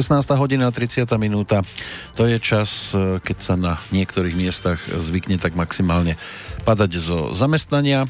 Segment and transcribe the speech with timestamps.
[0.00, 0.32] 16.
[0.40, 1.04] hodina 30.
[1.20, 1.60] minúta.
[2.16, 6.16] To je čas, e, keď sa na niektorých miestach zvykne tak maximálne
[6.64, 8.08] padať zo zamestnania,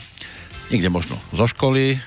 [0.71, 1.99] niekde možno zo školy,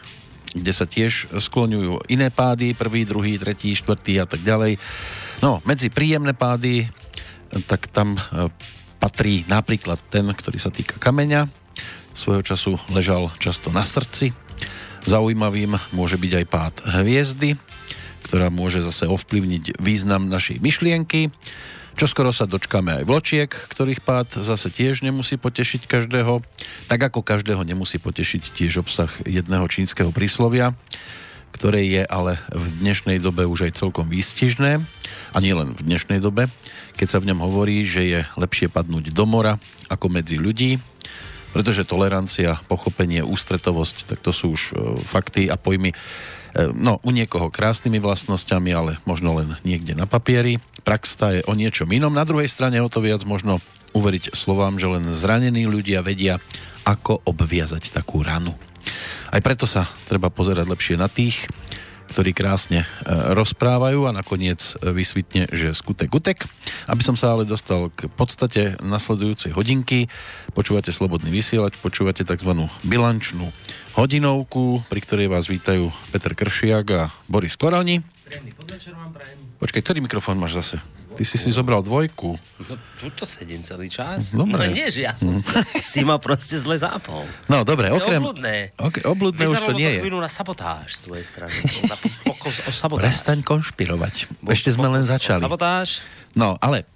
[0.56, 4.80] kde sa tiež skloňujú iné pády, prvý, druhý, tretí, štvrtý a tak ďalej.
[5.44, 6.88] No, medzi príjemné pády,
[7.68, 8.48] tak tam e,
[9.04, 11.52] patrí napríklad ten, ktorý sa týka kameňa.
[12.16, 14.32] Svojho času ležal často na srdci.
[15.04, 17.60] Zaujímavým môže byť aj pád hviezdy,
[18.34, 21.30] ktorá môže zase ovplyvniť význam našej myšlienky.
[21.94, 26.42] Čo skoro sa dočkáme aj vločiek, ktorých pád zase tiež nemusí potešiť každého,
[26.90, 30.74] tak ako každého nemusí potešiť tiež obsah jedného čínskeho príslovia,
[31.54, 34.82] ktoré je ale v dnešnej dobe už aj celkom výstižné.
[34.82, 36.50] A nie len v dnešnej dobe,
[36.98, 39.62] keď sa v ňom hovorí, že je lepšie padnúť do mora
[39.94, 40.82] ako medzi ľudí,
[41.54, 45.94] pretože tolerancia, pochopenie, ústretovosť, tak to sú už e, fakty a pojmy,
[46.74, 50.62] no, u niekoho krásnymi vlastnosťami, ale možno len niekde na papieri.
[50.86, 52.14] Prax je o niečom inom.
[52.14, 53.58] Na druhej strane o to viac možno
[53.94, 56.42] uveriť slovám, že len zranení ľudia vedia,
[56.84, 58.54] ako obviazať takú ranu.
[59.32, 61.48] Aj preto sa treba pozerať lepšie na tých,
[62.14, 62.88] ktorí krásne e,
[63.34, 66.46] rozprávajú a nakoniec vysvitne, že skutek utek.
[66.86, 70.14] Aby som sa ale dostal k podstate nasledujúcej hodinky,
[70.54, 72.70] počúvate Slobodný vysielač, počúvate tzv.
[72.86, 73.50] bilančnú
[73.98, 78.06] hodinovku, pri ktorej vás vítajú Peter Kršiak a Boris Koroni.
[79.58, 80.78] Počkaj, ktorý mikrofón máš zase?
[81.14, 82.34] Ty si si zobral dvojku.
[82.66, 84.34] No, tuto sedím celý čas.
[84.34, 84.66] Dobre.
[84.66, 85.46] No nie, že ja som si,
[85.78, 87.22] si ma proste zle zápol.
[87.46, 88.22] No, dobre, To je okrem...
[88.22, 88.56] obludné.
[88.82, 90.02] Ok, obludné už to nie je.
[90.02, 91.54] chvíľu na sabotáž z tvojej strany.
[91.86, 91.96] Na
[92.28, 93.14] pokus o sabotáž.
[93.14, 94.26] Prestaň konšpirovať.
[94.50, 95.38] Ešte sme len začali.
[95.38, 96.02] Sabotáž.
[96.34, 96.90] No, ale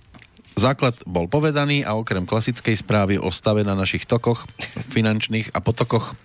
[0.58, 4.50] základ bol povedaný a okrem klasickej správy o stave na našich tokoch
[4.98, 6.18] finančných a potokoch,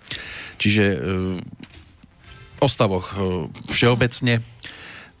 [0.57, 0.97] čiže e,
[2.57, 4.41] o stavoch e, všeobecne,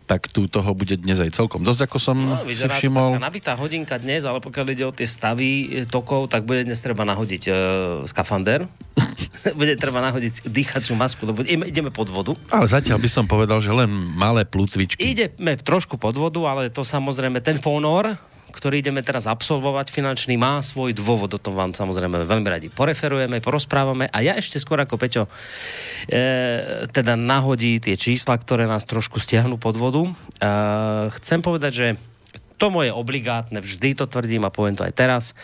[0.03, 3.15] tak tu toho bude dnes aj celkom dosť, ako som No, si všimol.
[3.15, 6.77] taká nabitá hodinka dnes, ale pokiaľ ide o tie stavy e, tokov, tak bude dnes
[6.77, 7.51] treba nahodiť e,
[8.03, 8.67] skafander.
[9.59, 12.35] bude treba nahodiť dýchaciu masku, lebo ideme pod vodu.
[12.47, 14.99] Ale zatiaľ by som povedal, že len malé plutvičky.
[14.99, 18.13] Ideme trošku pod vodu, ale to samozrejme ten ponor,
[18.53, 21.33] ktorý ideme teraz absolvovať finančný, má svoj dôvod.
[21.33, 24.07] O tom vám samozrejme veľmi radi poreferujeme, porozprávame.
[24.13, 25.29] A ja ešte skôr ako Peťo e,
[26.93, 30.05] teda nahodí tie čísla, ktoré nás trošku stiahnu pod vodu.
[30.05, 30.13] E,
[31.17, 31.87] chcem povedať, že
[32.63, 35.35] to moje obligátne, vždy to tvrdím a poviem to aj teraz.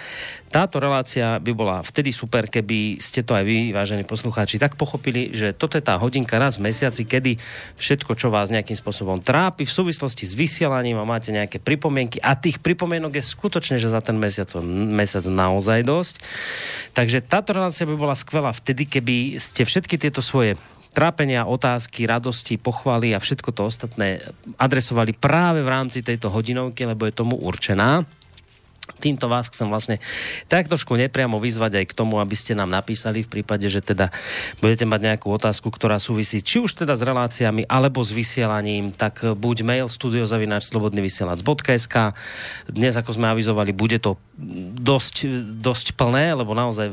[0.48, 5.36] Táto relácia by bola vtedy super, keby ste to aj vy, vážení poslucháči, tak pochopili,
[5.36, 7.36] že toto je tá hodinka raz v mesiaci, kedy
[7.76, 12.40] všetko, čo vás nejakým spôsobom trápi v súvislosti s vysielaním a máte nejaké pripomienky a
[12.40, 16.24] tých pripomienok je skutočne, že za ten mesiac, mesiac naozaj dosť.
[16.96, 20.56] Takže táto relácia by bola skvelá vtedy, keby ste všetky tieto svoje
[20.94, 24.22] trápenia, otázky, radosti, pochvaly a všetko to ostatné
[24.58, 28.04] adresovali práve v rámci tejto hodinovky, lebo je tomu určená.
[29.00, 30.04] Týmto vás chcem vlastne
[30.52, 34.12] tak trošku nepriamo vyzvať aj k tomu, aby ste nám napísali v prípade, že teda
[34.60, 39.24] budete mať nejakú otázku, ktorá súvisí či už teda s reláciami, alebo s vysielaním, tak
[39.24, 41.96] buď mail studiozavináč.slobodnyvysielac.sk
[42.68, 44.20] Dnes, ako sme avizovali, bude to
[44.80, 45.28] dosť,
[45.60, 46.92] dosť plné, lebo naozaj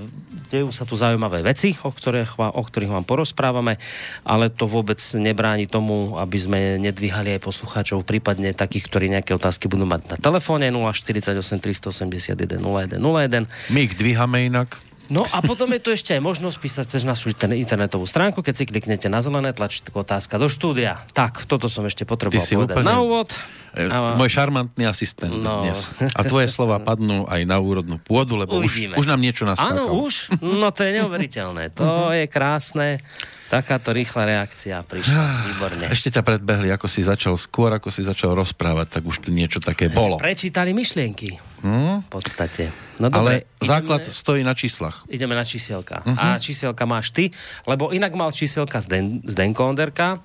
[0.50, 3.78] dejú sa tu zaujímavé veci, o ktorých, o ktorých vám porozprávame,
[4.22, 9.66] ale to vôbec nebráni tomu, aby sme nedvíhali aj poslucháčov, prípadne takých, ktorí nejaké otázky
[9.66, 11.59] budú mať na telefóne 048
[11.98, 13.47] 381 01 01.
[13.71, 14.77] My ich dvíhame inak.
[15.07, 18.54] No a potom je tu ešte aj možnosť písať cez našu inter- internetovú stránku, keď
[18.57, 20.98] si kliknete na zelené tlačítko otázka do štúdia.
[21.15, 23.31] Tak, toto som ešte potreboval povedať úplne- na úvod.
[23.71, 25.63] E, A- Môj šarmantný asistent No.
[25.63, 25.87] dnes.
[26.10, 29.95] A tvoje slova padnú aj na úrodnú pôdu, lebo už, už nám niečo naskákalo.
[29.95, 30.27] Áno, už?
[30.43, 31.71] No to je neuveriteľné.
[31.78, 32.98] To je krásne.
[33.47, 35.22] Takáto rýchla reakcia prišla.
[35.54, 35.87] Výborne.
[35.87, 39.63] Ešte ťa predbehli, ako si začal skôr, ako si začal rozprávať, tak už tu niečo
[39.63, 40.19] také bolo.
[40.19, 41.39] Prečítali myšlienky.
[41.63, 42.07] Hm?
[42.07, 42.75] V podstate.
[42.98, 45.07] No Ale dobre, základ ideme, stojí na číslach.
[45.07, 46.03] ideme na číselka.
[46.03, 46.19] Mhm.
[46.19, 47.31] A číselka máš ty,
[47.71, 50.19] lebo inak mal číselka Zden, Zdenko Onderka,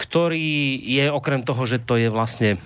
[0.00, 2.56] ktorý je okrem toho, že to je vlastne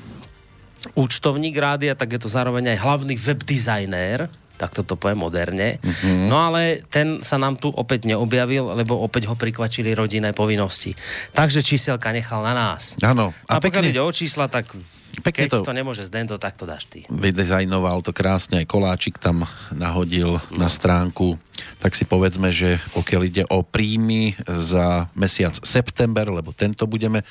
[0.96, 5.80] účtovník rádia, tak je to zároveň aj hlavný webdizajnér, tak toto poviem moderne.
[5.80, 6.28] Mhm.
[6.28, 10.92] No ale ten sa nám tu opäť neobjavil, lebo opäť ho prikvačili rodinné povinnosti.
[11.32, 12.92] Takže číselka nechal na nás.
[13.00, 13.32] Áno.
[13.48, 14.76] A, A, pokiaľ ide o čísla, tak
[15.24, 15.74] Pekne keď to- to...
[15.74, 17.02] nemôže Zdento, tak to dáš ty.
[17.10, 19.42] vydizajnoval to krásne, aj koláčik tam
[19.72, 21.34] nahodil na stránku.
[21.82, 27.26] Tak si povedzme, že pokiaľ ide o príjmy za mesiac september, lebo tento budeme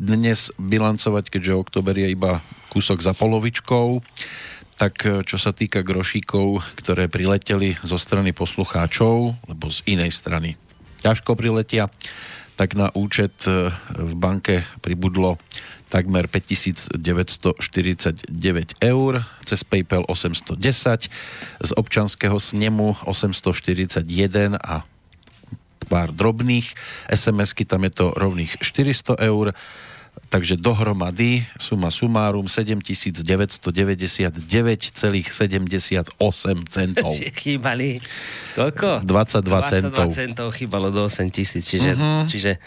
[0.00, 2.40] dnes bilancovať, keďže oktober je iba
[2.72, 4.00] kúsok za polovičkou,
[4.80, 10.56] tak e, čo sa týka grošíkov, ktoré prileteli zo strany poslucháčov, lebo z inej strany
[11.04, 11.92] ťažko priletia,
[12.56, 15.36] tak na účet e, v banke pribudlo
[15.92, 16.96] takmer 5949
[18.80, 19.12] eur,
[19.44, 21.12] cez PayPal 810,
[21.60, 24.88] z občanského snemu 841 a
[25.90, 26.72] pár drobných,
[27.10, 29.52] SMS-ky tam je to rovných 400 eur,
[30.30, 34.38] takže dohromady suma sumárum 7999,78
[36.70, 37.10] centov.
[37.42, 37.98] Chýbali
[38.54, 39.02] koľko?
[39.02, 40.06] 22 centov.
[40.06, 42.22] 22 centov chýbalo do 8 tisíc, čiže, uh-huh.
[42.30, 42.62] čiže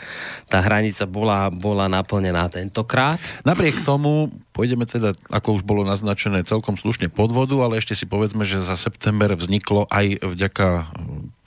[0.51, 3.23] tá hranica bola, bola naplnená tentokrát.
[3.47, 8.03] Napriek tomu pôjdeme teda, ako už bolo naznačené, celkom slušne pod vodu, ale ešte si
[8.03, 10.91] povedzme, že za september vzniklo aj vďaka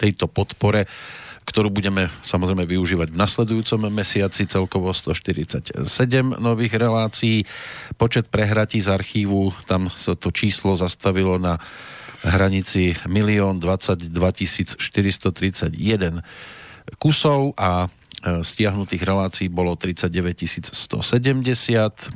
[0.01, 0.89] tejto podpore
[1.47, 5.79] ktorú budeme samozrejme využívať v nasledujúcom mesiaci, celkovo 147
[6.43, 7.47] nových relácií.
[7.95, 11.63] Počet prehratí z archívu, tam sa to číslo zastavilo na
[12.27, 14.11] hranici 1 22
[14.75, 16.27] 431
[16.99, 22.11] kusov a e, stiahnutých relácií bolo 39 170.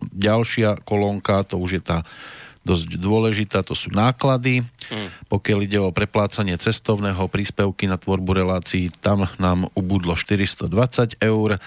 [0.00, 1.98] Ďalšia kolónka, to už je tá
[2.60, 4.60] dosť dôležitá, to sú náklady.
[4.92, 5.08] Mm.
[5.32, 10.68] Pokiaľ ide o preplácanie cestovného príspevky na tvorbu relácií, tam nám ubudlo 420
[11.24, 11.56] eur.
[11.56, 11.58] E,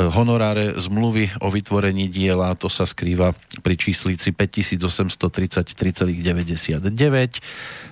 [0.00, 6.88] honoráre zmluvy o vytvorení diela, to sa skrýva pri číslici 5833,99.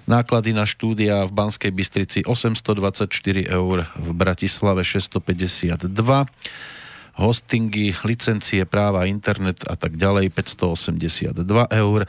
[0.09, 6.78] Náklady na štúdia v Banskej Bystrici 824 eur, v Bratislave 652
[7.19, 11.35] hostingy, licencie, práva, internet a tak ďalej 582
[11.75, 12.07] eur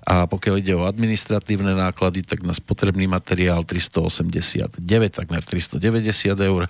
[0.00, 4.80] a pokiaľ ide o administratívne náklady, tak na spotrebný materiál 389,
[5.12, 6.66] takmer 390 eur.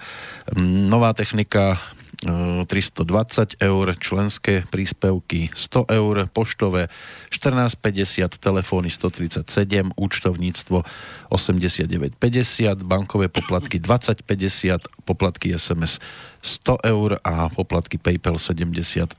[0.61, 1.79] Nová technika
[2.21, 6.93] 320 eur, členské príspevky 100 eur, poštové
[7.33, 10.85] 14,50, telefóny 137, účtovníctvo
[11.33, 15.97] 89,50, bankové poplatky 20,50, poplatky SMS
[16.41, 19.17] 100 eur a poplatky PayPal 77.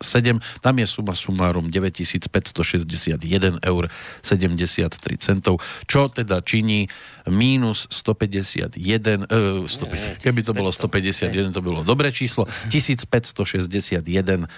[0.62, 3.84] Tam je suma sumárum 9561 eur
[4.26, 6.90] 73 centov, čo teda činí
[7.30, 8.74] mínus 151,
[9.30, 14.50] uh, 150, keby to bolo 151, to bolo dobré číslo, 1561,95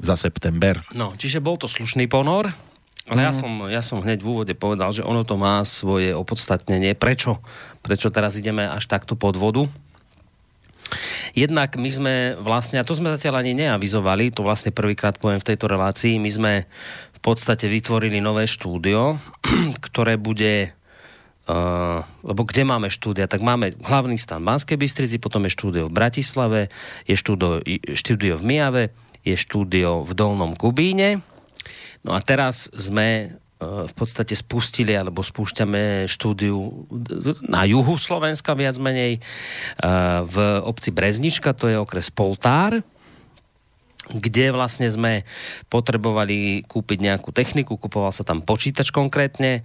[0.00, 0.80] za september.
[0.96, 2.50] No, čiže bol to slušný ponor,
[3.10, 3.38] ale ja, mhm.
[3.38, 6.94] som, ja som hneď v úvode povedal, že ono to má svoje opodstatnenie.
[6.94, 7.42] Prečo?
[7.82, 9.66] Prečo teraz ideme až takto pod vodu?
[11.36, 15.48] Jednak my sme vlastne, a to sme zatiaľ ani neavizovali, to vlastne prvýkrát poviem v
[15.54, 16.52] tejto relácii, my sme
[17.14, 19.20] v podstate vytvorili nové štúdio,
[19.86, 20.74] ktoré bude
[21.50, 25.90] Uh, lebo kde máme štúdia, tak máme hlavný stan v Banskej Bystrici, potom je štúdio
[25.90, 26.70] v Bratislave,
[27.10, 27.58] je štúdio,
[27.90, 28.84] štúdio v Mijave,
[29.26, 31.26] je štúdio v Dolnom Kubíne.
[32.06, 36.88] No a teraz sme v podstate spustili alebo spúšťame štúdiu
[37.44, 39.20] na juhu Slovenska viac menej
[40.24, 42.80] v obci Breznička, to je okres Poltár
[44.10, 45.22] kde vlastne sme
[45.70, 49.62] potrebovali kúpiť nejakú techniku, kupoval sa tam počítač konkrétne,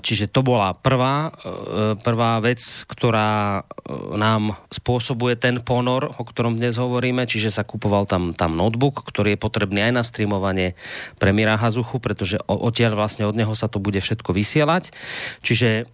[0.00, 6.56] čiže to bola prvá, e, prvá vec, ktorá e, nám spôsobuje ten ponor, o ktorom
[6.56, 10.74] dnes hovoríme, čiže sa kupoval tam, tam notebook, ktorý je potrebný aj na streamovanie
[11.20, 14.96] premiéra Hazuchu, pretože odtiaľ vlastne od neho sa to bude všetko vysielať,
[15.44, 15.86] čiže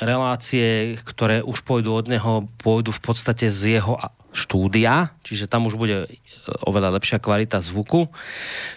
[0.00, 3.96] relácie, ktoré už pôjdu od neho, pôjdu v podstate z jeho
[4.36, 6.12] štúdia, čiže tam už bude
[6.66, 8.08] oveľa lepšia kvalita zvuku.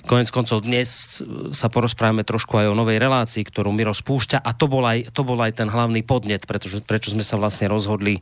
[0.05, 1.21] Konec koncov dnes
[1.53, 5.21] sa porozprávame trošku aj o novej relácii, ktorú mi rozpúšťa a to bol aj, to
[5.21, 8.21] bol aj ten hlavný podnet, pretože, prečo sme sa vlastne rozhodli, e,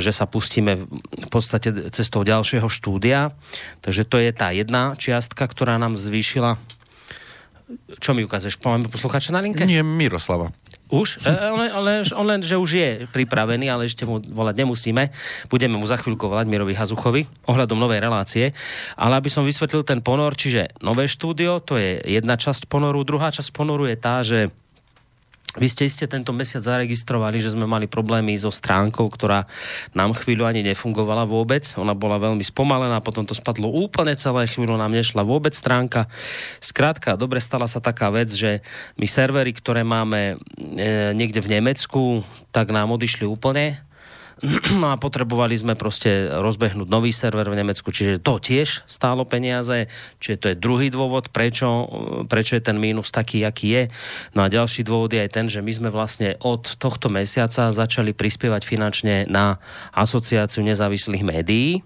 [0.00, 3.32] že sa pustíme v podstate cestou ďalšieho štúdia.
[3.84, 6.58] Takže to je tá jedna čiastka, ktorá nám zvýšila
[8.02, 8.58] čo mi ukážeš?
[8.66, 9.62] Máme poslucháča na linke?
[9.62, 10.50] Nie, Miroslava.
[10.90, 11.22] Už?
[11.22, 15.10] E, ale, ale on len, že už je pripravený, ale ešte mu volať nemusíme.
[15.46, 18.52] Budeme mu za chvíľku volať Mirovi Hazuchovi ohľadom novej relácie.
[18.98, 23.06] Ale aby som vysvetlil ten ponor, čiže nové štúdio, to je jedna časť ponoru.
[23.06, 24.50] Druhá časť ponoru je tá, že
[25.58, 29.50] vy ste iste tento mesiac zaregistrovali, že sme mali problémy so stránkou, ktorá
[29.98, 31.66] nám chvíľu ani nefungovala vôbec.
[31.74, 36.06] Ona bola veľmi spomalená, potom to spadlo úplne celé, chvíľu nám nešla vôbec stránka.
[36.62, 38.62] Skrátka, dobre stala sa taká vec, že
[38.94, 42.22] my servery, ktoré máme e, niekde v Nemecku,
[42.54, 43.89] tak nám odišli úplne
[44.80, 49.84] No a potrebovali sme proste rozbehnúť nový server v Nemecku, čiže to tiež stálo peniaze,
[50.16, 51.68] čiže to je druhý dôvod, prečo,
[52.24, 53.82] prečo je ten mínus taký, aký je.
[54.32, 58.16] No a ďalší dôvod je aj ten, že my sme vlastne od tohto mesiaca začali
[58.16, 59.60] prispievať finančne na
[59.92, 61.84] asociáciu nezávislých médií.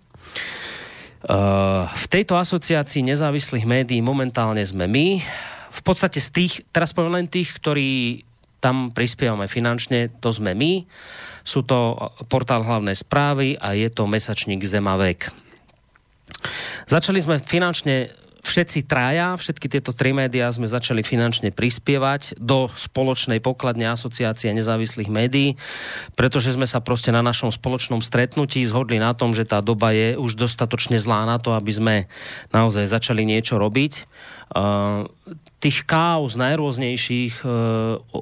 [1.91, 5.25] v tejto asociácii nezávislých médií momentálne sme my.
[5.75, 8.23] V podstate z tých, teraz poviem len tých, ktorí
[8.63, 10.87] tam prispievame finančne, to sme my.
[11.45, 11.95] Sú to
[12.33, 15.29] portál hlavné správy a je to mesačník Zemavek.
[16.89, 23.41] Začali sme finančne všetci traja, všetky tieto tri médiá sme začali finančne prispievať do spoločnej
[23.41, 25.57] pokladne asociácie nezávislých médií,
[26.13, 30.21] pretože sme sa proste na našom spoločnom stretnutí zhodli na tom, že tá doba je
[30.21, 31.95] už dostatočne zlá na to, aby sme
[32.53, 34.05] naozaj začali niečo robiť.
[34.53, 35.09] Uh,
[35.65, 37.47] tých káuz najrôznejších e,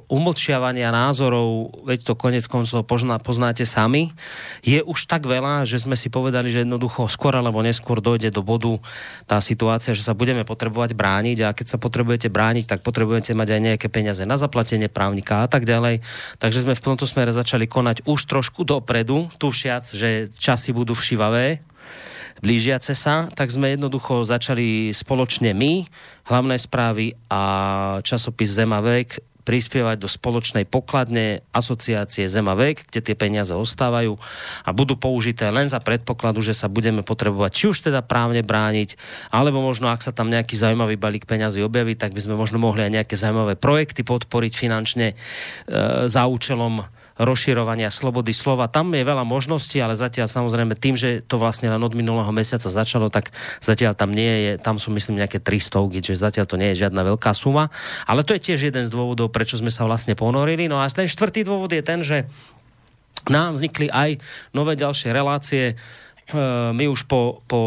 [0.07, 4.15] umlčiavania názorov, veď to konec koncov pozná, poznáte sami,
[4.63, 8.39] je už tak veľa, že sme si povedali, že jednoducho skôr alebo neskôr dojde do
[8.39, 8.79] bodu
[9.27, 13.59] tá situácia, že sa budeme potrebovať brániť a keď sa potrebujete brániť, tak potrebujete mať
[13.59, 15.99] aj nejaké peniaze na zaplatenie právnika a tak ďalej.
[16.39, 21.72] Takže sme v tomto smere začali konať už trošku dopredu, tušiac, že časy budú všivavé,
[22.43, 25.87] blížiace sa, tak sme jednoducho začali spoločne my,
[26.27, 27.41] hlavné správy a
[28.03, 34.15] časopis Zemavek prispievať do spoločnej pokladne asociácie Zemavek, kde tie peniaze ostávajú
[34.63, 38.95] a budú použité len za predpokladu, že sa budeme potrebovať či už teda právne brániť,
[39.35, 42.87] alebo možno ak sa tam nejaký zaujímavý balík peňazí objaví, tak by sme možno mohli
[42.87, 45.15] aj nejaké zaujímavé projekty podporiť finančne e,
[46.07, 48.65] za účelom rozširovania slobody slova.
[48.69, 52.65] Tam je veľa možností, ale zatiaľ samozrejme tým, že to vlastne len od minulého mesiaca
[52.65, 53.29] začalo, tak
[53.61, 57.05] zatiaľ tam nie je, tam sú myslím nejaké 300, že zatiaľ to nie je žiadna
[57.13, 57.69] veľká suma.
[58.09, 60.65] Ale to je tiež jeden z dôvodov, prečo sme sa vlastne ponorili.
[60.65, 62.25] No a ten štvrtý dôvod je ten, že
[63.29, 64.19] nám vznikli aj
[64.51, 65.63] nové ďalšie relácie.
[65.71, 65.75] E,
[66.73, 67.61] my už po, po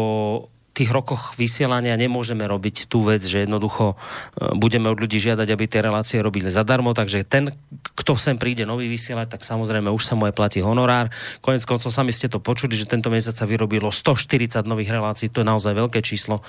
[0.77, 3.97] tých rokoch vysielania nemôžeme robiť tú vec, že jednoducho
[4.37, 7.49] e, budeme od ľudí žiadať, aby tie relácie robili zadarmo, takže ten,
[7.97, 11.09] kto sem príde nový vysielať, tak samozrejme už sa mu aj platí honorár.
[11.41, 15.41] Konec koncov sami ste to počuli, že tento mesiac sa vyrobilo 140 nových relácií, to
[15.41, 16.45] je naozaj veľké číslo.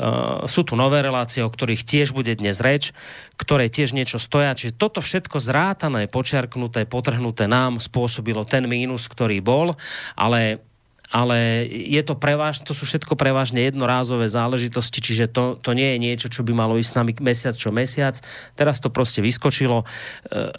[0.00, 2.90] Uh, sú tu nové relácie, o ktorých tiež bude dnes reč,
[3.38, 9.38] ktoré tiež niečo stoja, čiže toto všetko zrátané, počiarknuté, potrhnuté nám spôsobilo ten mínus, ktorý
[9.38, 9.78] bol,
[10.18, 10.69] ale
[11.10, 15.98] ale je to preváž, to sú všetko prevažne jednorázové záležitosti, čiže to, to nie je
[15.98, 18.14] niečo, čo by malo ísť s nami mesiac čo mesiac.
[18.54, 19.82] Teraz to proste vyskočilo.
[19.82, 19.86] E,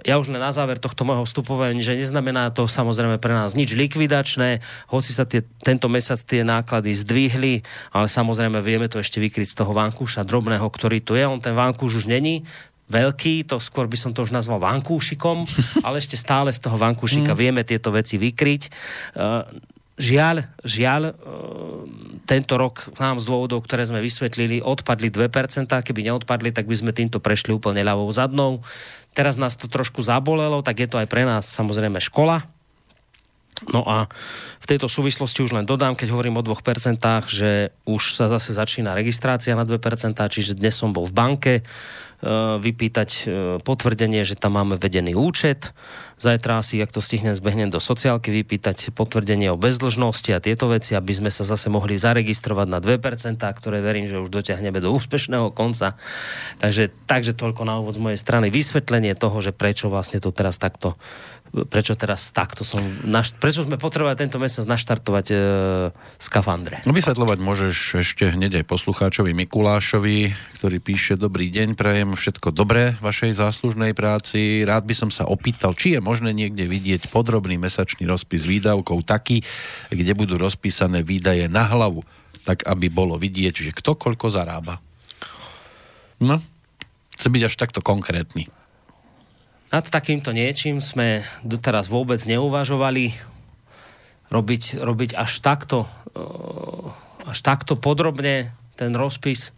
[0.03, 3.71] ja už len na záver tohto môjho vstupovania, že neznamená to samozrejme pre nás nič
[3.79, 4.59] likvidačné,
[4.91, 7.63] hoci sa tie, tento mesiac tie náklady zdvihli,
[7.95, 11.23] ale samozrejme vieme to ešte vykryť z toho vankúša drobného, ktorý tu je.
[11.23, 12.43] On ten vankúš už není,
[12.91, 15.47] veľký, to skôr by som to už nazval vankúšikom,
[15.87, 17.39] ale ešte stále z toho vankúšika mm.
[17.39, 18.61] vieme tieto veci vykryť.
[19.99, 21.13] Žiaľ, žiaľ, e,
[22.23, 25.83] tento rok nám z dôvodov, ktoré sme vysvetlili, odpadli 2%.
[25.83, 28.63] Keby neodpadli, tak by sme týmto prešli úplne ľavou zadnou.
[29.11, 32.47] Teraz nás to trošku zabolelo, tak je to aj pre nás samozrejme škola.
[33.69, 34.09] No a
[34.57, 36.57] v tejto súvislosti už len dodám, keď hovorím o 2%,
[37.29, 39.77] že už sa zase začína registrácia na 2%,
[40.17, 41.53] čiže dnes som bol v banke,
[42.61, 43.23] vypýtať eh,
[43.65, 45.73] potvrdenie, že tam máme vedený účet.
[46.21, 50.93] Zajtra si, ak to stihnem, zbehnem do sociálky, vypýtať potvrdenie o bezdlžnosti a tieto veci,
[50.93, 55.49] aby sme sa zase mohli zaregistrovať na 2%, ktoré verím, že už dotiahneme do úspešného
[55.49, 55.97] konca.
[56.61, 58.53] Takže, takže toľko na úvod z mojej strany.
[58.53, 60.93] Vysvetlenie toho, že prečo vlastne to teraz takto
[61.51, 65.35] prečo teraz takto som, naš, prečo sme potrebovali tento mesiac naštartovať e,
[66.15, 66.79] skafandre.
[66.87, 72.95] No, vysvetľovať môžeš ešte hneď aj poslucháčovi Mikulášovi, ktorý píše Dobrý deň, prajem všetko dobré
[73.03, 74.63] vašej záslužnej práci.
[74.63, 79.43] Rád by som sa opýtal, či je možné niekde vidieť podrobný mesačný rozpis výdavkov taký,
[79.91, 82.07] kde budú rozpísané výdaje na hlavu,
[82.47, 84.79] tak aby bolo vidieť, že kto koľko zarába.
[86.23, 86.39] No,
[87.17, 88.47] chce byť až takto konkrétny.
[89.71, 93.15] Nad takýmto niečím sme doteraz vôbec neuvažovali
[94.27, 99.53] robiť, robiť až takto eh, až takto podrobne ten rozpis.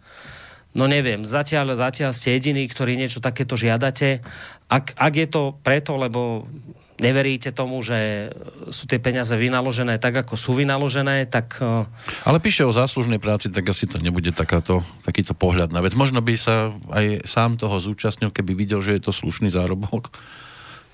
[0.74, 4.20] No neviem, zatiaľ, zatiaľ ste jediní, ktorí niečo takéto žiadate.
[4.66, 6.50] Ak, ak je to preto, lebo
[6.98, 8.30] neveríte tomu, že
[8.70, 11.58] sú tie peniaze vynaložené tak, ako sú vynaložené, tak...
[11.58, 15.98] Eh, Ale píše o záslužnej práci, tak asi to nebude takáto, takýto pohľad na vec.
[15.98, 20.14] Možno by sa aj sám toho zúčastnil, keby videl, že je to slušný zárobok.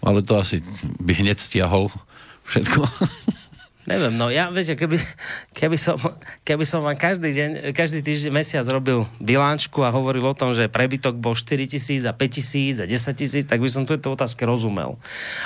[0.00, 0.64] Ale to asi
[0.97, 1.92] by hneď stiahol
[2.49, 2.80] všetko.
[3.91, 5.03] Neviem, no ja, viete, keby,
[5.59, 5.99] keby, som,
[6.47, 10.71] keby som vám každý deň, každý týždeň, mesiac robil bilančku a hovoril o tom, že
[10.71, 14.47] prebytok bol 4 tisíc a 5 tisíc a 10 tisíc, tak by som tejto otázke
[14.47, 14.95] rozumel.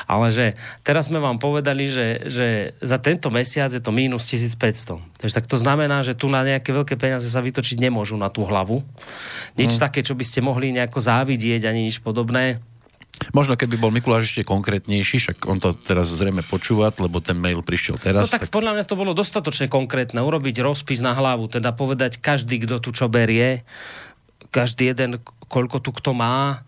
[0.05, 5.01] Ale že teraz sme vám povedali, že, že za tento mesiac je to mínus 1500.
[5.25, 8.45] Takže tak to znamená, že tu na nejaké veľké peniaze sa vytočiť nemôžu na tú
[8.45, 8.85] hlavu.
[9.57, 9.83] Nič hmm.
[9.89, 12.61] také, čo by ste mohli nejako závidieť, ani nič podobné
[13.31, 17.63] Možno keby bol Mikuláš ešte konkrétnejší, však on to teraz zrejme počúvať, lebo ten mail
[17.63, 18.27] prišiel teraz.
[18.27, 22.19] No tak, tak podľa mňa to bolo dostatočne konkrétne, urobiť rozpis na hlavu, teda povedať
[22.19, 23.63] každý, kto tu čo berie,
[24.51, 26.67] každý jeden, koľko tu kto má,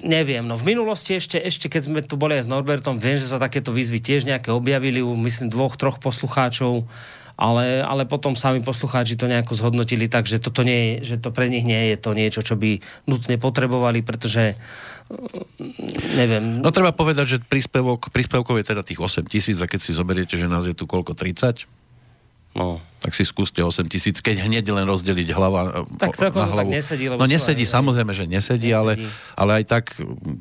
[0.00, 3.28] neviem, no v minulosti ešte, ešte keď sme tu boli aj s Norbertom, viem, že
[3.28, 6.88] sa takéto výzvy tiež nejaké objavili u, myslím, dvoch, troch poslucháčov,
[7.38, 11.30] ale, ale potom sami poslucháči to nejako zhodnotili tak, že, toto nie je, že to
[11.30, 14.58] pre nich nie je to niečo, čo by nutne potrebovali, pretože
[16.18, 16.58] neviem.
[16.58, 20.34] No treba povedať, že príspevok, príspevkov je teda tých 8 tisíc a keď si zoberiete,
[20.34, 21.77] že nás je tu koľko, 30?
[22.56, 22.80] No.
[22.98, 26.66] Tak si skúste 8 tisíc, keď hneď len rozdeliť hlava Tak celkom na hlavu.
[26.66, 27.04] tak nesedí.
[27.06, 28.74] Lebo no nesedí, aj, samozrejme, že nesedí, nesedí.
[28.74, 28.92] Ale,
[29.38, 29.84] ale aj tak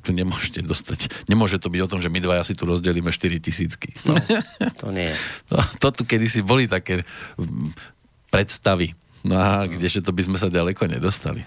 [0.01, 1.29] tu nemôžete dostať.
[1.29, 3.93] Nemôže to byť o tom, že my dva si tu rozdelíme 4 tisícky.
[4.07, 4.17] No,
[4.81, 5.13] to nie.
[5.53, 7.05] No, to tu kedysi boli také
[7.37, 7.71] mm,
[8.33, 8.97] predstavy.
[9.21, 9.77] No a no.
[9.77, 11.45] kdeže to by sme sa ďaleko nedostali.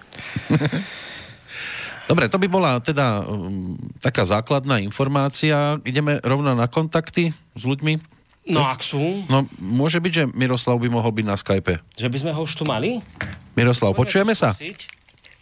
[2.10, 5.78] Dobre, to by bola teda um, taká základná informácia.
[5.86, 8.19] Ideme rovno na kontakty s ľuďmi.
[8.48, 9.26] No ak sú.
[9.28, 11.76] No môže byť, že Miroslav by mohol byť na Skype.
[11.92, 13.04] Že by sme ho už tu mali?
[13.52, 14.56] Miroslav, počujeme sa?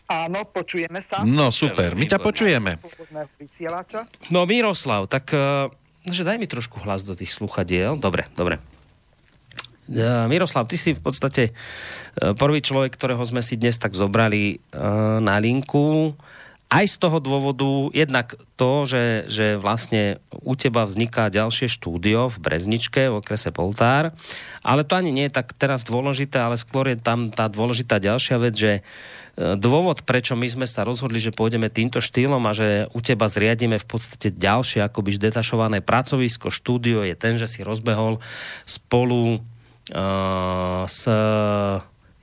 [0.08, 1.22] Áno, počujeme sa.
[1.22, 2.80] No super, my ťa počujeme.
[4.32, 5.68] No Miroslav, tak uh,
[6.08, 8.00] že daj mi trošku hlas do tých sluchadiel.
[8.00, 8.58] Dobre, dobre.
[9.88, 14.58] Uh, Miroslav, ty si v podstate uh, prvý človek, ktorého sme si dnes tak zobrali
[15.22, 16.18] na linku
[16.68, 22.36] aj z toho dôvodu, jednak to, že, že vlastne u teba vzniká ďalšie štúdio v
[22.44, 24.12] Brezničke, v okrese Poltár,
[24.60, 28.36] ale to ani nie je tak teraz dôležité, ale skôr je tam tá dôležitá ďalšia
[28.36, 28.82] vec, že e,
[29.56, 33.80] dôvod, prečo my sme sa rozhodli, že pôjdeme týmto štýlom a že u teba zriadíme
[33.80, 38.20] v podstate ďalšie akoby detašované pracovisko, štúdio, je ten, že si rozbehol
[38.68, 41.08] spolu uh, s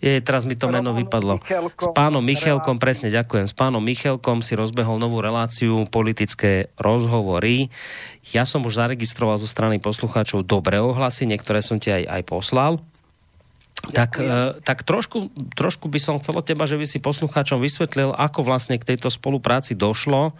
[0.05, 1.41] je, teraz mi to meno vypadlo.
[1.73, 3.49] S pánom Michelkom, presne, ďakujem.
[3.49, 7.73] S pánom Michelkom si rozbehol novú reláciu politické rozhovory.
[8.29, 12.77] Ja som už zaregistroval zo strany poslucháčov dobré ohlasy, niektoré som ti aj, aj poslal.
[13.85, 18.15] Tak, e, tak trošku, trošku by som chcel od teba, že by si poslucháčom vysvetlil,
[18.17, 20.33] ako vlastne k tejto spolupráci došlo,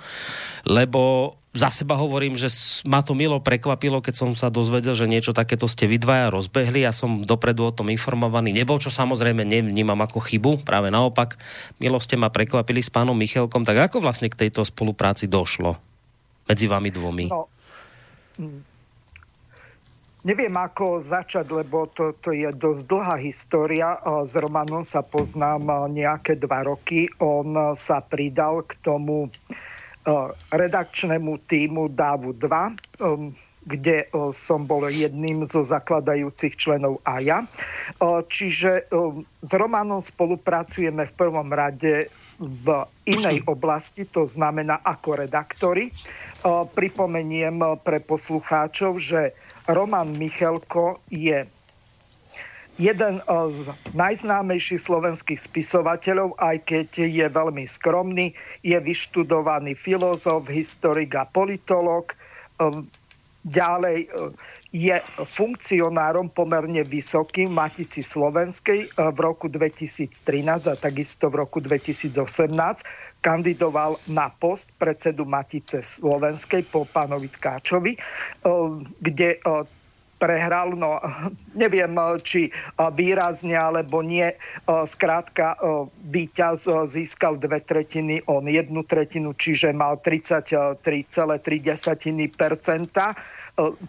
[0.66, 2.52] lebo za seba hovorím, že
[2.84, 6.84] ma to milo prekvapilo, keď som sa dozvedel, že niečo takéto ste vy dvaja rozbehli.
[6.84, 10.68] Ja som dopredu o tom informovaný nebol, čo samozrejme nevnímam ako chybu.
[10.68, 11.40] Práve naopak,
[11.80, 13.64] milo ste ma prekvapili s pánom Michelkom.
[13.64, 15.80] Tak ako vlastne k tejto spolupráci došlo
[16.44, 17.26] medzi vami dvomi?
[17.32, 17.48] No,
[18.36, 18.60] hm.
[20.28, 23.96] neviem ako začať, lebo to, to je dosť dlhá história.
[24.28, 27.08] S Romanom sa poznám nejaké dva roky.
[27.24, 29.32] On sa pridal k tomu
[30.54, 32.76] redakčnému týmu DAVu 2, eh,
[33.66, 37.50] kde eh, som bol jedným zo zakladajúcich členov AJA.
[38.30, 38.92] Čiže
[39.42, 42.66] s Romanom spolupracujeme v prvom rade v
[43.08, 45.90] inej oblasti, to znamená ako redaktori.
[46.78, 49.34] Pripomeniem pre poslucháčov, že
[49.66, 51.50] Roman Michelko je
[52.78, 61.16] jeden eh, z najznámejších slovenských spisovateľov, aj keď je veľmi skromný, je vyštudovaný filozof, historik
[61.16, 62.12] a politolog.
[62.60, 62.88] Ehm,
[63.48, 64.32] ďalej eh,
[64.76, 70.12] je funkcionárom pomerne vysokým v Matici Slovenskej eh, v roku 2013
[70.68, 72.20] a takisto v roku 2018
[73.24, 77.98] kandidoval na post predsedu Matice Slovenskej po pánovi Tkáčovi,
[79.02, 79.42] kde
[80.16, 81.00] prehral, no
[81.62, 82.52] neviem, či
[82.96, 84.34] výrazne alebo nie.
[84.68, 85.56] Skrátka,
[86.08, 91.40] víťaz získal dve tretiny, on jednu tretinu, čiže mal 33,3%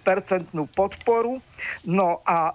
[0.06, 1.42] percentnú podporu.
[1.86, 2.54] No a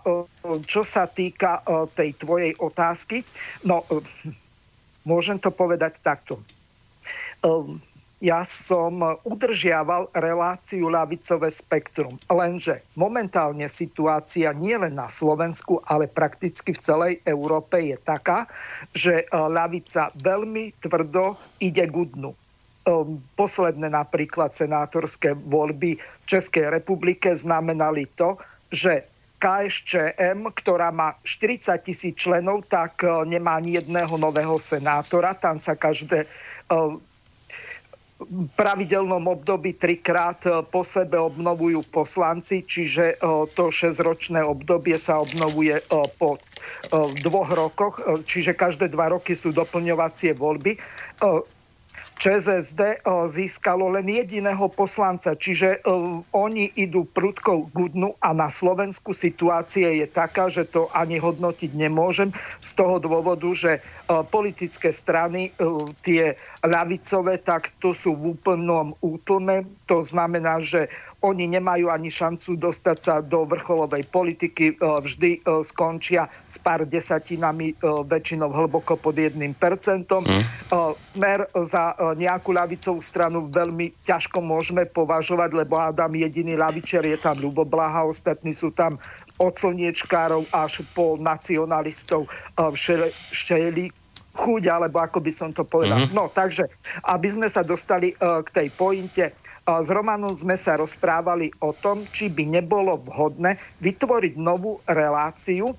[0.68, 1.60] čo sa týka
[1.96, 3.24] tej tvojej otázky,
[3.68, 3.84] no
[5.10, 6.40] môžem to povedať takto
[8.22, 12.22] ja som udržiaval reláciu ľavicové spektrum.
[12.30, 18.46] Lenže momentálne situácia nie len na Slovensku, ale prakticky v celej Európe je taká,
[18.94, 22.32] že e, ľavica veľmi tvrdo ide k dnu.
[22.32, 22.38] E,
[23.34, 28.38] posledné napríklad senátorské voľby v Českej republike znamenali to,
[28.70, 29.10] že
[29.42, 35.34] KSČM, ktorá má 40 tisíc členov, tak e, nemá ani jedného nového senátora.
[35.34, 36.30] Tam sa každé
[38.56, 45.82] pravidelnom období trikrát e, po sebe obnovujú poslanci, čiže e, to 6-ročné obdobie sa obnovuje
[45.82, 45.84] e,
[46.18, 46.38] po
[47.26, 47.96] dvoch rokoch,
[48.30, 50.78] čiže každé dva roky sú doplňovacie voľby.
[52.22, 55.82] ČSSD získalo len jediného poslanca, čiže
[56.34, 62.30] oni idú prudkou gudnu a na Slovensku situácia je taká, že to ani hodnotiť nemôžem
[62.62, 63.82] z toho dôvodu, že
[64.30, 65.54] politické strany,
[66.06, 69.66] tie ľavicové, tak to sú v úplnom útlme.
[69.90, 76.58] To znamená, že oni nemajú ani šancu dostať sa do vrcholovej politiky, vždy skončia s
[76.58, 80.26] pár desatinami, väčšinou hlboko pod jedným percentom.
[80.26, 80.44] Mm.
[80.98, 87.38] Smer za nejakú ľavicovú stranu veľmi ťažko môžeme považovať, lebo Adam jediný ľavičer je tam
[87.38, 88.98] Ľubo Blaha, ostatní sú tam
[89.38, 92.26] od slniečkárov až po nacionalistov
[92.58, 93.94] všeli
[94.32, 96.02] chuť, alebo ako by som to povedal.
[96.02, 96.16] Mm-hmm.
[96.16, 96.66] No, takže,
[97.04, 102.34] aby sme sa dostali k tej pointe, s Romanom sme sa rozprávali o tom, či
[102.34, 105.70] by nebolo vhodné vytvoriť novú reláciu,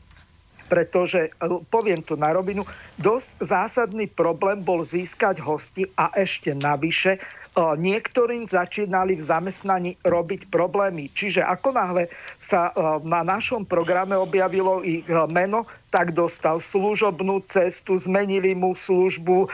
[0.71, 2.64] pretože, uh, poviem to na rovinu,
[2.97, 7.21] dosť zásadný problém bol získať hosti a ešte navyše
[7.57, 11.12] niektorým začínali v zamestnaní robiť problémy.
[11.12, 12.09] Čiže ako náhle
[12.40, 12.73] sa
[13.05, 19.44] na našom programe objavilo ich meno, tak dostal služobnú cestu, zmenili mu službu,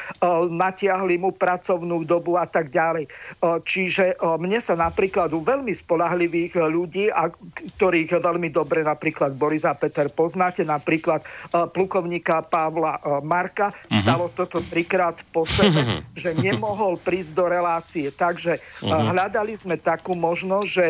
[0.54, 3.10] natiahli mu pracovnú dobu a tak ďalej.
[3.42, 7.26] Čiže mne sa napríklad u veľmi spolahlivých ľudí, a
[7.74, 11.26] ktorých veľmi dobre napríklad Boris a Peter poznáte, napríklad
[11.74, 13.98] plukovníka Pavla Marka, uh-huh.
[14.06, 18.14] stalo toto trikrát po sebe, že nemohol prísť do relácie.
[18.14, 19.10] Takže uh-huh.
[19.10, 20.86] hľadali sme takú možnosť, že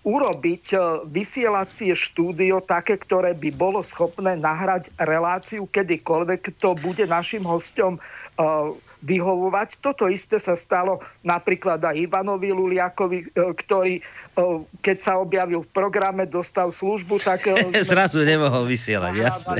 [0.00, 0.64] urobiť
[1.12, 4.60] vysielacie štúdio také, ktoré by bolo schopné nahrať
[4.98, 7.98] reláciu kedykoľvek to bude našim hostom
[8.38, 8.72] uh,
[9.02, 9.82] vyhovovať.
[9.82, 14.02] Toto isté sa stalo napríklad aj Ivanovi Luliakovi, e, ktorý e,
[14.78, 17.50] keď sa objavil v programe, dostal službu, tak...
[17.82, 19.58] Zrazu nemohol vysielať, jasné.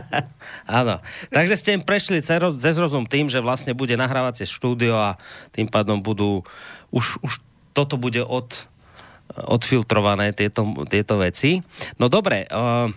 [0.80, 1.02] Áno.
[1.34, 5.18] Takže ste im prešli cez rozum tým, že vlastne bude nahrávacie štúdio a
[5.50, 6.46] tým pádom budú...
[6.94, 7.42] Už, už
[7.74, 8.70] toto bude od,
[9.34, 11.62] odfiltrované, tieto, tieto veci.
[11.98, 12.90] No dobre, uh,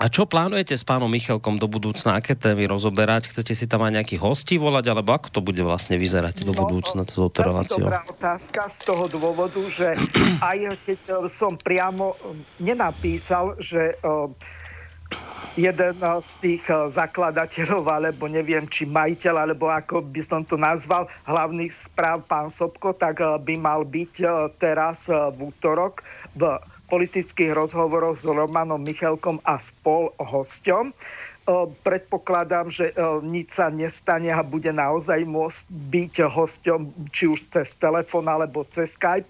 [0.00, 2.16] a čo plánujete s pánom Michalkom do budúcna?
[2.16, 3.28] Aké témy rozoberať?
[3.28, 4.88] Chcete si tam aj nejakých hostí volať?
[4.88, 7.84] Alebo ako to bude vlastne vyzerať do no, budúcna s touto reláciou?
[7.84, 9.92] Dobrá otázka z toho dôvodu, že
[10.40, 13.94] aj keď e, som priamo e, nenapísal, že e,
[15.60, 16.64] jeden z tých
[16.96, 22.94] zakladateľov, alebo neviem, či majiteľ, alebo ako by som to nazval, hlavných správ pán Sobko,
[22.94, 24.22] tak by mal byť
[24.62, 26.06] teraz v útorok
[26.38, 26.54] v
[26.90, 30.90] politických rozhovoroch s Romanom Michalkom a spol hosťom.
[31.86, 32.90] Predpokladám, že
[33.22, 36.80] nič sa nestane a bude naozaj môcť byť hosťom
[37.14, 39.26] či už cez telefón alebo cez Skype.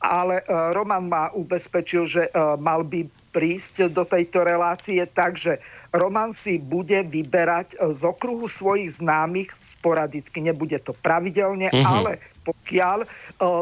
[0.00, 5.60] Ale Roman ma ubezpečil, že mal by prísť do tejto relácie, takže
[5.94, 10.42] Roman si bude vyberať z okruhu svojich známych sporadicky.
[10.42, 11.84] Nebude to pravidelne, uh-huh.
[11.84, 13.04] ale pokiaľ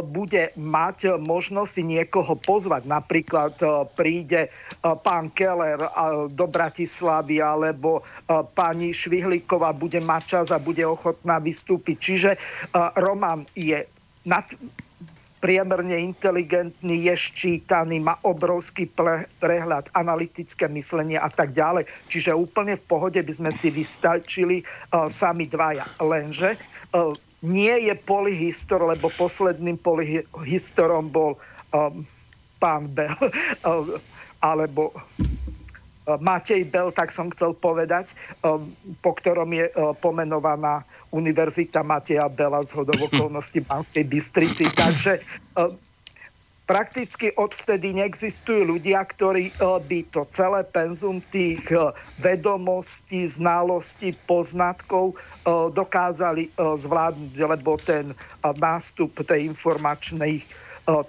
[0.08, 2.86] bude mať možnosť si niekoho pozvať.
[2.86, 3.58] Napríklad
[3.98, 4.48] príde
[4.80, 5.82] pán Keller
[6.32, 8.06] do Bratislavy alebo
[8.54, 11.96] pani Švihlíková bude mať čas a bude ochotná vystúpiť.
[11.98, 12.30] Čiže
[12.96, 13.82] Roman je
[14.24, 14.46] nad,
[15.38, 18.90] priemerne inteligentný, je ščítaný, má obrovský
[19.38, 21.86] prehľad, analytické myslenie a tak ďalej.
[22.10, 25.86] Čiže úplne v pohode by sme si vystačili uh, sami dvaja.
[26.02, 26.58] Lenže
[26.94, 27.14] uh,
[27.46, 31.38] nie je polyhistor, lebo posledným polyhistorom bol
[31.70, 32.02] um,
[32.58, 33.14] pán Bell,
[33.62, 33.94] um,
[34.42, 34.90] alebo
[36.16, 38.72] Matej Bell, tak som chcel povedať, um,
[39.04, 40.80] po ktorom je uh, pomenovaná
[41.12, 44.72] Univerzita Mateja Bela z hodov okolností Banskej Bystrici.
[44.72, 45.20] Takže
[46.68, 51.64] prakticky odvtedy neexistujú ľudia, ktorí by to celé penzum tých
[52.20, 55.16] vedomostí, znalostí, poznatkov
[55.48, 58.12] dokázali zvládnuť, lebo ten
[58.44, 60.44] nástup tej informačnej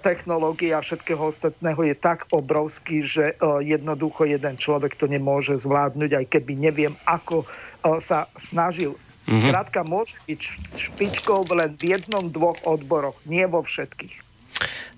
[0.04, 3.32] technológie a všetkého ostatného je tak obrovský, že
[3.64, 7.48] jednoducho jeden človek to nemôže zvládnuť, aj keby neviem, ako
[7.96, 9.00] sa snažil.
[9.24, 9.48] Mm-hmm.
[9.52, 10.40] Krátka, môže byť
[10.74, 14.16] špičkou len v jednom, dvoch odboroch, nie vo všetkých.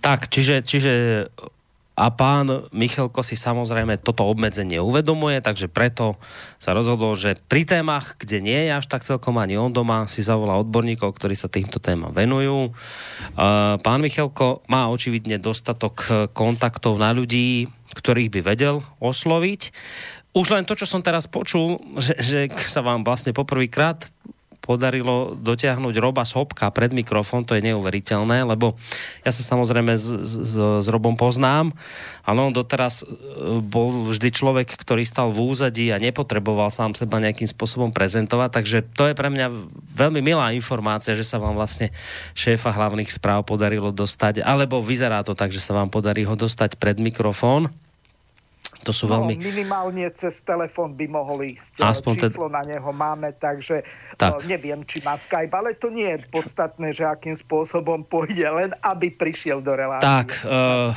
[0.03, 0.93] Tak, čiže, čiže
[1.93, 6.17] a pán Michalko si samozrejme toto obmedzenie uvedomuje, takže preto
[6.57, 10.25] sa rozhodol, že pri témach, kde nie je až tak celkom ani on doma, si
[10.25, 12.73] zavolá odborníkov, ktorí sa týmto témam venujú.
[13.81, 19.73] Pán Michalko má očividne dostatok kontaktov na ľudí, ktorých by vedel osloviť.
[20.33, 24.12] Už len to, čo som teraz počul, že, že sa vám vlastne poprvýkrát
[24.63, 28.79] podarilo dotiahnuť Roba Sobka pred mikrofón, to je neuveriteľné, lebo
[29.27, 31.75] ja sa samozrejme s, s, s Robom poznám,
[32.23, 33.07] ale on doteraz e,
[33.59, 38.79] bol vždy človek, ktorý stal v úzadí a nepotreboval sám seba nejakým spôsobom prezentovať, takže
[38.95, 39.51] to je pre mňa
[39.99, 41.91] veľmi milá informácia, že sa vám vlastne
[42.39, 46.79] šéfa hlavných správ podarilo dostať, alebo vyzerá to tak, že sa vám podarí ho dostať
[46.79, 47.67] pred mikrofón.
[48.83, 49.39] To sú no, veľmi...
[49.39, 51.79] Minimálne cez telefón by mohol ísť.
[51.79, 52.55] Aspoň Číslo te...
[52.59, 53.87] na neho máme, takže
[54.19, 54.43] tak.
[54.51, 59.15] neviem, či má Skype, ale to nie je podstatné, že akým spôsobom pôjde, len aby
[59.15, 60.03] prišiel do relácie.
[60.03, 60.91] Tak, uh,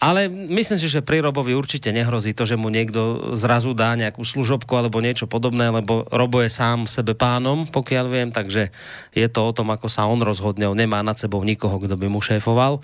[0.00, 4.24] ale myslím si, že pri Robovi určite nehrozí to, že mu niekto zrazu dá nejakú
[4.24, 8.72] služobku alebo niečo podobné, lebo Robo je sám sebe pánom, pokiaľ viem, takže
[9.12, 12.08] je to o tom, ako sa on rozhodne, on nemá nad sebou nikoho, kto by
[12.08, 12.80] mu šéfoval.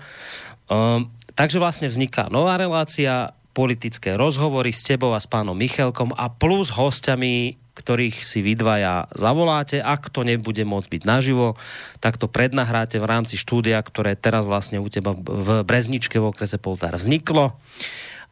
[0.67, 6.29] Uh, takže vlastne vzniká nová relácia, politické rozhovory s tebou a s pánom Michelkom a
[6.29, 9.81] plus hostiami, ktorých si vy dvaja zavoláte.
[9.81, 11.57] Ak to nebude môcť byť naživo,
[11.97, 16.61] tak to prednahráte v rámci štúdia, ktoré teraz vlastne u teba v Brezničke v okrese
[16.61, 17.57] Poltár vzniklo.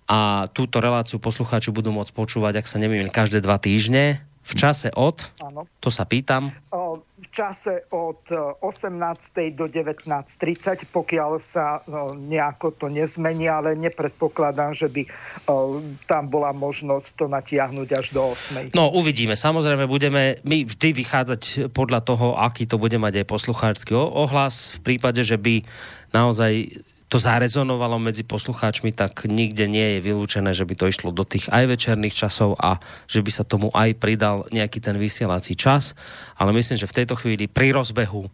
[0.06, 4.94] A túto reláciu poslucháči budú môcť počúvať, ak sa neviem, každé dva týždne v čase
[4.94, 5.66] od, ano.
[5.82, 6.54] to sa pýtam.
[7.16, 8.28] V čase od
[8.60, 8.92] 18.
[9.40, 15.10] E, do 19.30, pokiaľ sa e, nejako to nezmení, ale nepredpokladám, že by e,
[16.12, 18.76] tam bola možnosť to natiahnuť až do 8.
[18.76, 19.40] No uvidíme.
[19.40, 24.76] Samozrejme budeme my vždy vychádzať podľa toho, aký to bude mať aj poslucháčsky ohlas.
[24.84, 25.64] V prípade, že by
[26.12, 26.84] naozaj
[27.16, 31.48] to zarezonovalo medzi poslucháčmi, tak nikde nie je vylúčené, že by to išlo do tých
[31.48, 35.96] aj večerných časov a že by sa tomu aj pridal nejaký ten vysielací čas.
[36.36, 38.32] Ale myslím, že v tejto chvíli pri rozbehu e,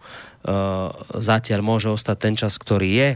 [1.14, 3.10] zatiaľ môže ostať ten čas, ktorý je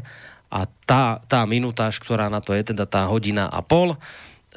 [0.54, 3.98] a tá, tá minutáž, ktorá na to je, teda tá hodina a pol,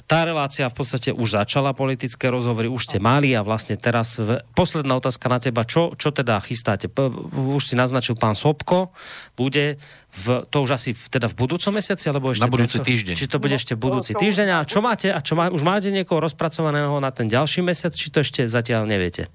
[0.09, 4.41] tá relácia v podstate už začala politické rozhovory, už ste mali a vlastne teraz v...
[4.57, 6.89] posledná otázka na teba, čo, čo teda chystáte?
[7.37, 8.89] Už si naznačil pán Sobko,
[9.37, 9.77] bude
[10.25, 12.41] v, to už asi v, teda v budúcom mesiaci, alebo ešte...
[12.41, 13.15] Na budúci týždeň.
[13.21, 15.61] Či to bude no, ešte budúci to, týždeň a čo máte, a čo má, už
[15.61, 19.29] máte niekoho rozpracovaného na ten ďalší mesiac, či to ešte zatiaľ neviete?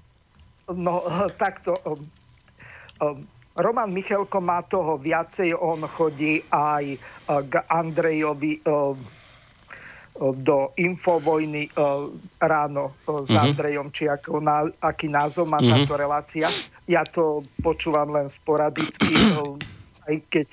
[0.74, 1.06] No,
[1.38, 1.78] takto...
[1.86, 2.02] Um,
[2.98, 3.18] um,
[3.54, 8.98] Roman Michelko má toho viacej, on chodí aj uh, k Andrejovi um,
[10.14, 11.74] do Infovojny
[12.38, 13.44] ráno s uh-huh.
[13.50, 15.82] Andrejom, či ako na, aký názov má uh-huh.
[15.82, 16.46] táto relácia.
[16.86, 19.10] Ja to počúvam len sporadicky,
[20.06, 20.48] aj keď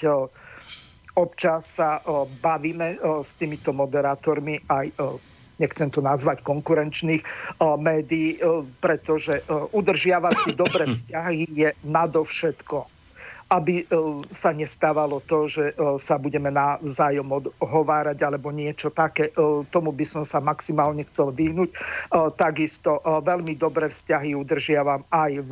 [1.14, 2.02] občas sa
[2.42, 4.98] bavíme s týmito moderátormi aj
[5.62, 7.22] nechcem to nazvať konkurenčných
[7.78, 8.42] médií,
[8.82, 9.46] pretože
[9.78, 13.01] udržiavať si dobré vzťahy je nadovšetko
[13.52, 13.86] aby e,
[14.32, 19.28] sa nestávalo to, že e, sa budeme navzájom odhovárať alebo niečo také.
[19.28, 21.76] E, tomu by som sa maximálne chcel vyhnúť.
[22.40, 25.52] Takisto veľmi dobré vzťahy udržiavam aj v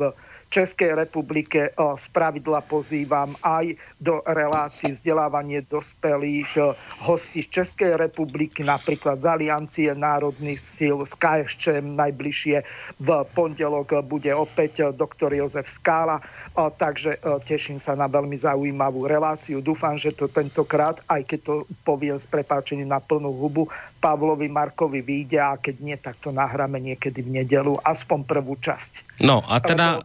[0.50, 6.74] Českej republike z pravidla pozývam aj do relácií vzdelávanie dospelých
[7.06, 12.66] hostí z Českej republiky, napríklad z Aliancie národných síl, z KSČM najbližšie
[12.98, 16.18] v pondelok bude opäť doktor Jozef Skála,
[16.58, 19.62] takže teším sa na veľmi zaujímavú reláciu.
[19.62, 21.54] Dúfam, že to tentokrát, aj keď to
[21.86, 23.70] poviem s prepáčením na plnú hubu,
[24.02, 29.22] Pavlovi Markovi vyjde a keď nie, tak to nahráme niekedy v nedelu, aspoň prvú časť.
[29.22, 30.02] No a teda...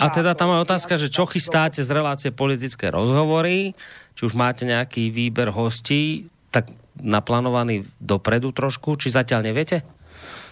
[0.00, 3.76] A teda tam je otázka, že čo chystáte z relácie politické rozhovory,
[4.16, 9.84] či už máte nejaký výber hostí, tak naplánovaný dopredu trošku, či zatiaľ neviete?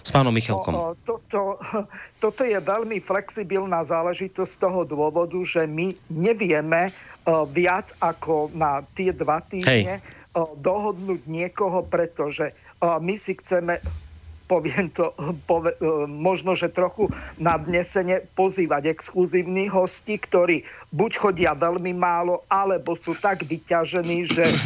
[0.05, 0.73] S pánom Michalkom.
[0.73, 1.43] To, to, to,
[2.25, 8.85] toto je veľmi flexibilná záležitosť z toho dôvodu, že my nevieme uh, viac ako na
[8.95, 13.81] tie dva týždne uh, dohodnúť niekoho, pretože uh, my si chceme
[14.49, 15.13] poviem to
[15.45, 22.97] pove, e, možno, že trochu nadnesene pozývať exkluzívnych hostí, ktorí buď chodia veľmi málo, alebo
[22.97, 24.57] sú tak vyťažení, že e,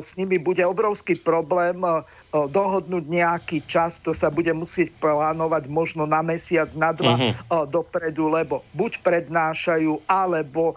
[0.00, 2.00] s nimi bude obrovský problém e,
[2.32, 7.64] dohodnúť nejaký čas, to sa bude musieť plánovať možno na mesiac, na dva uh-huh.
[7.64, 10.76] dopredu, lebo buď prednášajú, alebo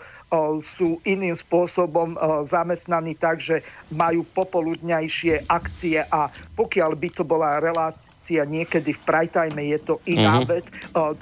[0.63, 2.15] sú iným spôsobom
[2.47, 3.59] zamestnaní tak, že
[3.91, 9.95] majú popoludňajšie akcie a pokiaľ by to bola relácia relácia niekedy v prajtajme je to
[10.05, 10.49] iná uh-huh.
[10.49, 10.65] vec.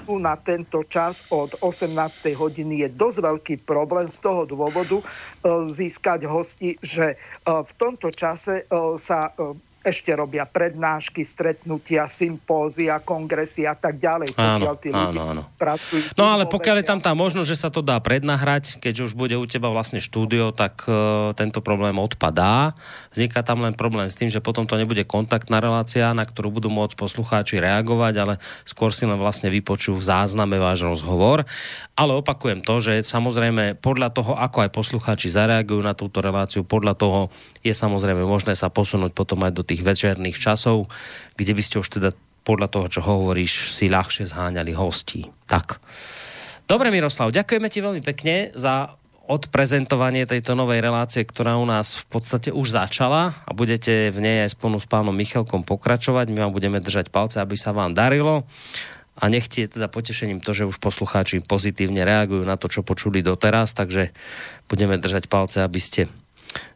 [0.04, 1.96] Tu na tento čas od 18.
[2.36, 5.00] hodiny je dosť veľký problém z toho dôvodu
[5.72, 8.68] získať hosti, že v tomto čase
[9.00, 9.32] sa
[9.88, 14.36] ešte robia prednášky, stretnutia, sympózia, kongresy a tak ďalej.
[14.36, 15.42] Áno, tí áno, áno.
[15.56, 19.16] Pracujú, no ale pokiaľ je tam tá možnosť, že sa to dá prednahrať, keď už
[19.16, 22.76] bude u teba vlastne štúdio, tak uh, tento problém odpadá.
[23.16, 26.68] Vzniká tam len problém s tým, že potom to nebude kontaktná relácia, na ktorú budú
[26.68, 28.34] môcť poslucháči reagovať, ale
[28.68, 31.48] skôr si len vlastne vypočujú v zázname váš rozhovor.
[31.98, 36.94] Ale opakujem to, že samozrejme podľa toho, ako aj poslucháči zareagujú na túto reláciu, podľa
[36.94, 37.20] toho
[37.64, 40.90] je samozrejme možné sa posunúť potom aj do tých večerných časov,
[41.34, 42.10] kde by ste už teda
[42.46, 45.28] podľa toho, čo hovoríš, si ľahšie zháňali hostí.
[45.44, 45.80] Tak.
[46.64, 48.96] Dobre, Miroslav, ďakujeme ti veľmi pekne za
[49.28, 54.36] odprezentovanie tejto novej relácie, ktorá u nás v podstate už začala a budete v nej
[54.48, 56.32] aj spolu s pánom Michalkom pokračovať.
[56.32, 58.48] My vám budeme držať palce, aby sa vám darilo
[59.20, 63.76] a nechtie teda potešením to, že už poslucháči pozitívne reagujú na to, čo počuli doteraz,
[63.76, 64.16] takže
[64.64, 66.08] budeme držať palce, aby ste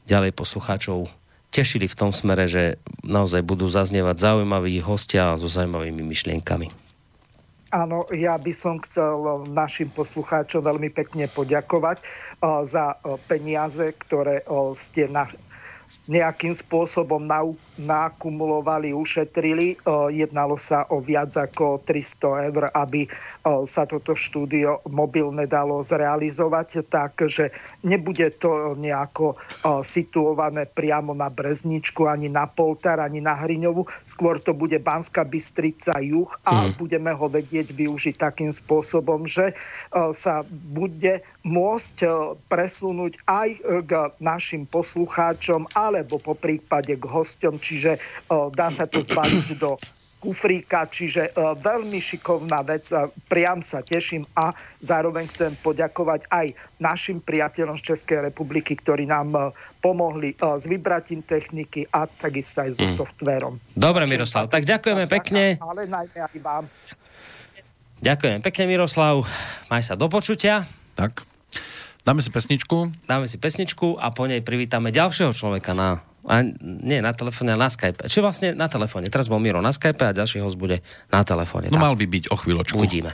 [0.05, 1.09] ďalej poslucháčov
[1.53, 6.73] tešili v tom smere, že naozaj budú zaznievať zaujímaví hostia so zaujímavými myšlienkami.
[7.73, 14.45] Áno, ja by som chcel našim poslucháčom veľmi pekne poďakovať uh, za uh, peniaze, ktoré
[14.45, 15.25] uh, ste na,
[16.05, 17.21] nejakým spôsobom
[17.81, 19.81] nakumulovali, ušetrili.
[20.13, 23.09] Jednalo sa o viac ako 300 eur, aby
[23.65, 27.49] sa toto štúdio mobilne dalo zrealizovať, takže
[27.87, 29.41] nebude to nejako
[29.81, 33.89] situované priamo na Brezničku, ani na Poltar, ani na Hriňovu.
[34.05, 36.77] Skôr to bude Banska Bystrica juh a mm.
[36.77, 39.57] budeme ho vedieť využiť takým spôsobom, že
[40.13, 41.97] sa bude môcť
[42.51, 43.49] presunúť aj
[43.89, 48.03] k našim poslucháčom, alebo po prípade k hostom čiže
[48.51, 49.79] dá sa to zbaliť do
[50.23, 52.87] kufríka, čiže veľmi šikovná vec,
[53.27, 56.47] priam sa teším a zároveň chcem poďakovať aj
[56.79, 59.51] našim priateľom z Českej republiky, ktorí nám
[59.83, 62.95] pomohli s vybratím techniky a takisto aj so mm.
[62.95, 63.59] softverom.
[63.75, 65.59] Dobre, Miroslav, tak ďakujeme pekne.
[65.59, 66.71] Ale najmä aj vám.
[67.99, 69.27] Ďakujem pekne, Miroslav.
[69.75, 70.71] Maj sa do počutia.
[70.95, 71.27] Tak.
[72.07, 72.95] Dáme si pesničku.
[73.11, 77.67] Dáme si pesničku a po nej privítame ďalšieho človeka na a nie na telefóne, na
[77.67, 78.07] Skype.
[78.07, 79.11] Či vlastne na telefóne.
[79.11, 80.79] Teraz bol Miro na Skype a ďalší host bude
[81.11, 81.67] na telefóne.
[81.71, 81.85] No tak.
[81.91, 82.79] mal by byť o chvíľočku.
[82.79, 83.11] Uvidíme.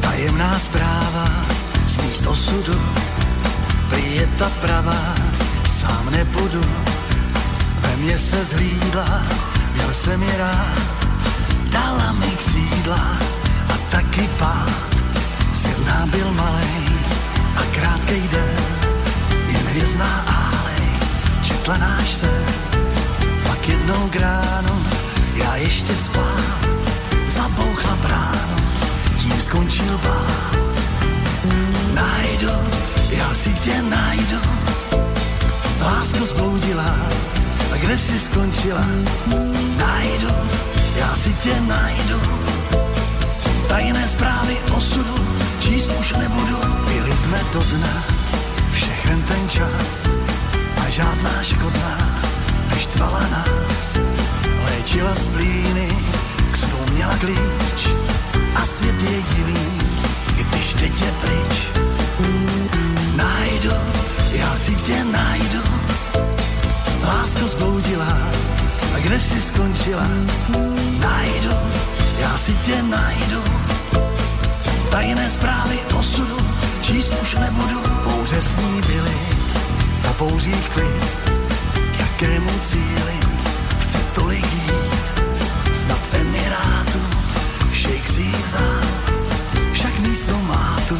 [0.00, 1.26] Tajemná správa
[1.90, 2.78] z míst osudu
[4.10, 5.14] je ta pravá,
[5.66, 6.64] sám nebudu.
[7.80, 9.22] Ve mně se zhlídla,
[9.74, 10.82] měl jsem je rád,
[11.70, 13.18] dala mi křídla
[13.68, 14.90] a taky pád.
[15.54, 16.84] Svět byl malej
[17.56, 18.64] a krátkej den,
[19.46, 20.88] jen hvězdná álej,
[21.42, 22.44] četla náš sen.
[23.48, 24.86] Pak jednou k ránu,
[25.34, 26.40] já ještě spál,
[27.26, 28.56] zabouchla bránu,
[29.16, 30.50] tím skončil bál.
[31.94, 32.79] Najdu
[33.34, 34.40] si tě najdu.
[35.80, 36.96] Lásko zbloudila,
[37.72, 38.84] a kde jsi skončila?
[39.76, 40.28] Najdu,
[40.96, 42.20] já si tě najdu.
[43.68, 45.14] Tajné zprávy osudu
[45.60, 46.56] číst už nebudu.
[46.88, 48.04] Byli jsme do dna,
[48.72, 50.08] všechen ten čas
[50.86, 52.20] a žádná škodná
[52.74, 53.98] neštvala nás.
[54.64, 55.88] Léčila splíny,
[56.52, 57.88] k snu měla klíč
[58.54, 59.80] a svět je jiný,
[60.36, 61.79] když teď je pryč
[63.60, 63.76] najdu,
[64.32, 65.62] já si tě najdu.
[67.06, 68.18] Lásko zbloudila,
[68.94, 70.08] a kde jsi skončila?
[70.98, 71.56] Najdu,
[72.20, 73.42] já si tě najdu.
[74.90, 76.36] Tajné zprávy osudu
[76.82, 77.80] číst už nebudu.
[78.04, 79.16] Pouze s ní byli,
[80.02, 81.32] po pouřích klid,
[81.92, 83.20] k jakému cíli
[83.80, 85.04] chce tolik jít.
[85.72, 87.00] Snad Emirátu,
[87.72, 88.84] šejk si vzal,
[89.72, 90.98] však místo má tu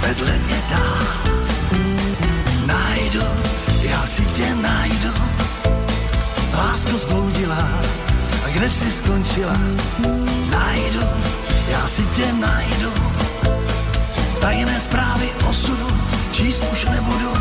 [0.00, 1.37] vedle mě dál
[3.08, 3.26] najdu,
[3.82, 5.12] já si tě najdu.
[6.52, 7.68] Lásko zbloudila,
[8.44, 9.58] a kde jsi skončila?
[10.50, 11.00] Najdu,
[11.70, 12.92] já si tě najdu.
[14.40, 15.88] Tajné zprávy osudu
[16.32, 17.32] číst už nebudu.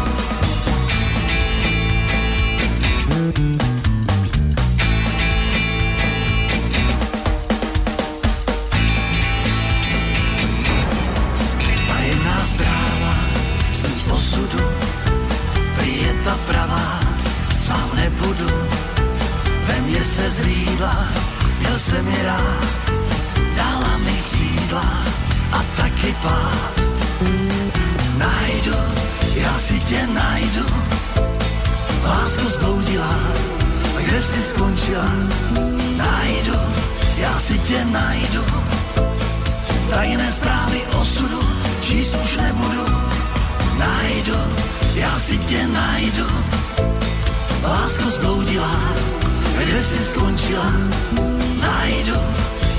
[3.17, 3.76] Tajemná
[21.87, 22.67] jsem je rád,
[23.55, 24.85] dala mi křídla
[25.51, 26.73] a taky pád.
[28.17, 28.75] Najdu,
[29.35, 30.65] já si tě najdu,
[32.03, 33.15] lásko zbloudila,
[33.97, 35.11] a kde jsi skončila?
[35.97, 36.59] Najdu,
[37.17, 38.43] já si tě najdu,
[39.89, 41.39] tajné zprávy osudu
[41.81, 42.85] číst už nebudu.
[43.77, 44.37] Najdu,
[44.95, 46.27] já si tě najdu.
[47.63, 48.75] Lásko zbloudila,
[49.57, 50.73] kde jsi skončila,
[51.61, 52.19] najdu,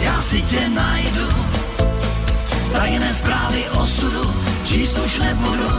[0.03, 1.29] já si tě najdu.
[2.72, 5.70] Tajné zprávy osudu číst už nebudu.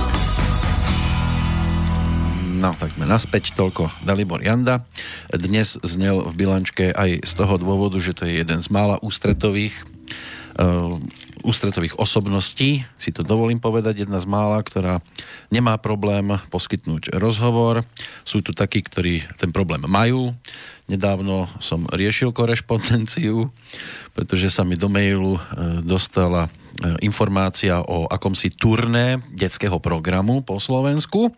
[2.59, 4.83] No, tak sme naspäť, toľko Dalibor Janda.
[5.31, 9.71] Dnes znel v bilančke aj z toho dôvodu, že to je jeden z mála ústretových
[10.59, 10.91] uh,
[11.43, 14.99] ústretových osobností, si to dovolím povedať, jedna z mála, ktorá
[15.49, 17.87] nemá problém poskytnúť rozhovor.
[18.27, 20.35] Sú tu takí, ktorí ten problém majú.
[20.89, 23.53] Nedávno som riešil korešpondenciu,
[24.17, 25.41] pretože sa mi do mailu e,
[25.85, 26.49] dostala e,
[27.05, 31.29] informácia o akomsi turné detského programu po Slovensku,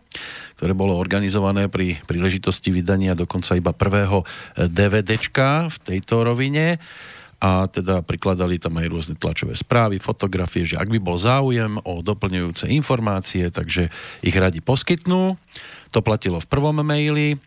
[0.56, 4.24] ktoré bolo organizované pri príležitosti vydania dokonca iba prvého
[4.56, 6.80] DVDčka v tejto rovine
[7.42, 11.98] a teda prikladali tam aj rôzne tlačové správy, fotografie, že ak by bol záujem o
[11.98, 13.90] doplňujúce informácie, takže
[14.22, 15.34] ich radi poskytnú.
[15.90, 17.42] To platilo v prvom maili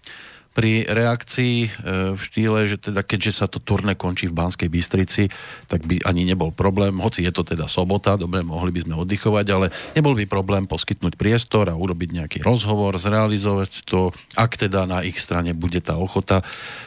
[0.56, 1.70] pri reakcii e,
[2.16, 5.28] v štýle, že teda keďže sa to turné končí v Banskej Bystrici,
[5.68, 9.45] tak by ani nebol problém, hoci je to teda sobota, dobre, mohli by sme oddychovať,
[9.51, 9.68] ale
[9.99, 15.20] nebol by problém poskytnúť priestor a urobiť nejaký rozhovor, zrealizovať to, ak teda na ich
[15.20, 16.39] strane bude tá ochota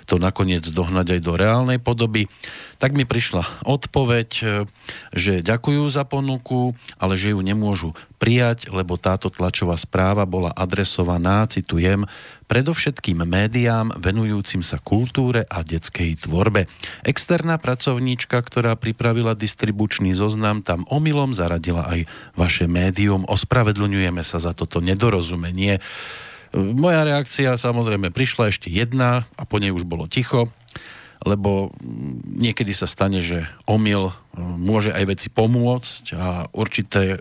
[0.09, 2.33] to nakoniec dohnať aj do reálnej podoby.
[2.81, 4.43] Tak mi prišla odpoveď, e,
[5.13, 11.47] že ďakujú za ponuku, ale že ju nemôžu prijať, lebo táto tlačová správa bola adresovaná,
[11.47, 12.09] citujem,
[12.49, 16.65] predovšetkým médiám venujúcim sa kultúre a detskej tvorbe.
[17.05, 23.29] Externá pracovníčka, ktorá pripravila distribučný zoznam, tam omylom zaradila aj vaše médium.
[23.29, 25.79] Ospravedlňujeme sa za toto nedorozumenie.
[26.57, 30.49] Moja reakcia samozrejme prišla ešte jedna a po nej už bolo ticho,
[31.21, 31.77] lebo
[32.25, 37.21] niekedy sa stane, že omyl môže aj veci pomôcť a určité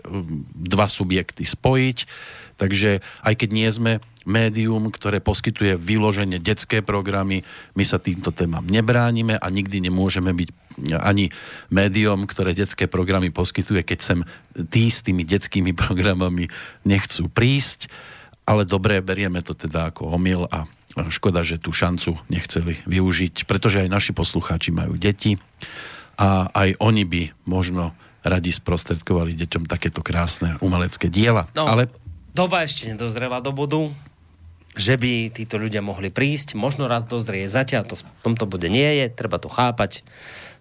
[0.56, 1.98] dva subjekty spojiť.
[2.58, 3.92] Takže aj keď nie sme
[4.28, 7.42] médium, ktoré poskytuje vyloženie detské programy.
[7.72, 10.48] My sa týmto témam nebránime a nikdy nemôžeme byť
[11.00, 11.32] ani
[11.72, 14.18] médium, ktoré detské programy poskytuje, keď sem
[14.70, 16.46] tí s tými detskými programami
[16.84, 17.88] nechcú prísť.
[18.44, 20.68] Ale dobre, berieme to teda ako omyl a
[21.08, 25.36] škoda, že tú šancu nechceli využiť, pretože aj naši poslucháči majú deti
[26.18, 27.94] a aj oni by možno
[28.26, 31.46] radi sprostredkovali deťom takéto krásne umelecké diela.
[31.54, 31.86] No, Ale
[32.34, 33.94] doba ešte nedozrela do bodu,
[34.78, 36.54] že by títo ľudia mohli prísť.
[36.54, 37.50] Možno raz dozrie.
[37.50, 40.06] Zatiaľ to v tomto bode nie je, treba to chápať.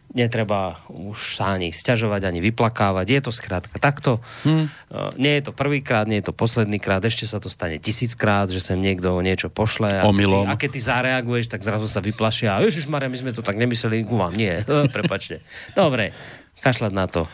[0.08, 3.06] Netreba už sa ani sťažovať, ani vyplakávať.
[3.12, 4.24] Je to skrátka takto.
[4.48, 4.72] Hmm.
[5.20, 7.04] Nie je to prvýkrát, nie je to posledný krát.
[7.04, 10.00] Ešte sa to stane tisíckrát, že sem niekto niečo pošle.
[10.00, 10.48] A, Omylom.
[10.48, 12.64] Ty, a keď ty zareaguješ, tak zrazu sa vyplašia.
[12.88, 14.08] Maria, my sme to tak nemysleli.
[14.08, 14.64] Ku vám nie.
[14.96, 15.44] Prepačte.
[15.76, 16.16] Dobre
[16.62, 17.30] kašľať na to.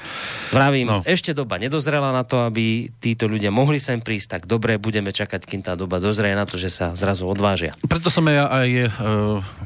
[0.53, 0.97] Vravím, no.
[1.01, 5.49] ešte doba nedozrela na to, aby títo ľudia mohli sem prísť, tak dobre, budeme čakať,
[5.49, 7.73] kým tá doba dozrie na to, že sa zrazu odvážia.
[7.89, 8.89] Preto som ja aj uh,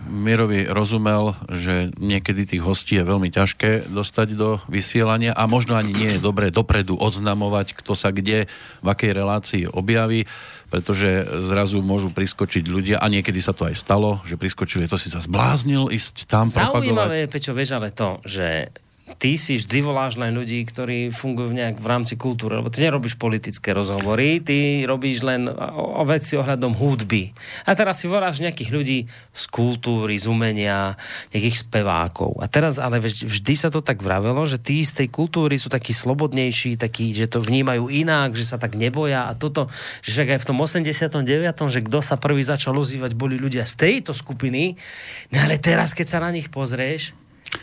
[0.07, 5.91] Mierovi rozumel, že niekedy tých hostí je veľmi ťažké dostať do vysielania a možno ani
[5.91, 8.47] nie je dobré dopredu odznamovať, kto sa kde,
[8.79, 10.29] v akej relácii objaví
[10.67, 15.07] pretože zrazu môžu priskočiť ľudia a niekedy sa to aj stalo, že priskočili, to si
[15.07, 18.67] sa zbláznil ísť tam Zaujímavé je, Peťo, vieš ale to, že
[19.15, 23.15] ty si vždy voláš len ľudí, ktorí fungujú nejak v rámci kultúry, lebo ty nerobíš
[23.15, 25.55] politické rozhovory, ty robíš len o,
[25.99, 27.31] o veci ohľadom hudby.
[27.63, 28.99] A teraz si voláš nejakých ľudí
[29.31, 30.99] z kultúry, z umenia,
[31.31, 32.35] nejakých spevákov.
[32.43, 35.95] A teraz ale vždy sa to tak vravelo, že tí z tej kultúry sú takí
[35.95, 39.71] slobodnejší, takí, že to vnímajú inak, že sa tak neboja a toto,
[40.03, 43.79] že však aj v tom 89., že kto sa prvý začal ozývať, boli ľudia z
[43.79, 44.75] tejto skupiny,
[45.31, 47.15] no ale teraz, keď sa na nich pozrieš,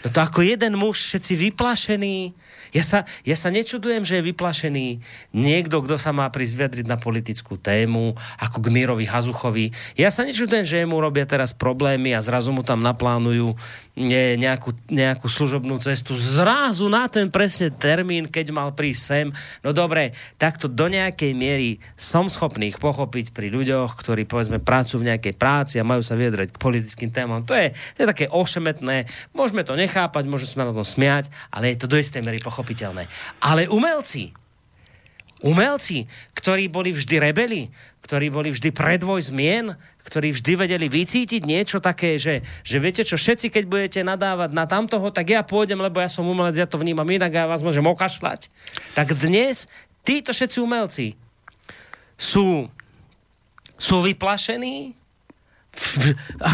[0.03, 2.35] No to ako jeden muž, všetci vyplašení.
[2.75, 4.99] Ja sa, ja sa nečudujem, že je vyplašený
[5.31, 9.71] niekto, kto sa má prísť vyjadriť na politickú tému, ako k Mírovi Hazuchovi.
[9.95, 13.55] Ja sa nečudujem, že mu robia teraz problémy a zrazu mu tam naplánujú
[13.95, 16.19] nejakú, nejakú služobnú cestu.
[16.19, 19.27] Zrazu na ten presne termín, keď mal prísť sem.
[19.63, 25.07] No dobre, takto do nejakej miery som schopný ich pochopiť pri ľuďoch, ktorí povedzme pracujú
[25.07, 27.47] v nejakej práci a majú sa vyjadrať k politickým témam.
[27.47, 29.07] To je, to je také ošemetné.
[29.31, 33.07] Môžeme to nechápať, môžeme sa na tom smiať, ale je to do istej miery pochopiteľné.
[33.47, 34.35] Ale umelci,
[35.47, 37.71] umelci, ktorí boli vždy rebeli,
[38.03, 43.17] ktorí boli vždy predvoj zmien, ktorí vždy vedeli vycítiť niečo také, že, že viete čo,
[43.17, 46.77] všetci, keď budete nadávať na tamtoho, tak ja pôjdem, lebo ja som umelec, ja to
[46.77, 48.53] vnímam inak a ja vás môžem okašľať.
[48.93, 49.65] Tak dnes
[50.05, 51.07] títo všetci umelci
[52.21, 52.69] sú,
[53.81, 54.93] sú vyplašení,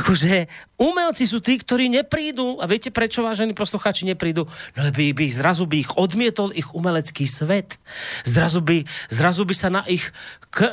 [0.00, 0.48] akože
[0.80, 2.56] umelci sú tí, ktorí neprídu.
[2.58, 4.48] A viete, prečo, vážení poslucháči, neprídu?
[4.72, 7.76] No lebo by, by zrazu by ich odmietol ich umelecký svet.
[8.24, 8.80] Zrazu by,
[9.12, 10.08] zrazu by sa na ich,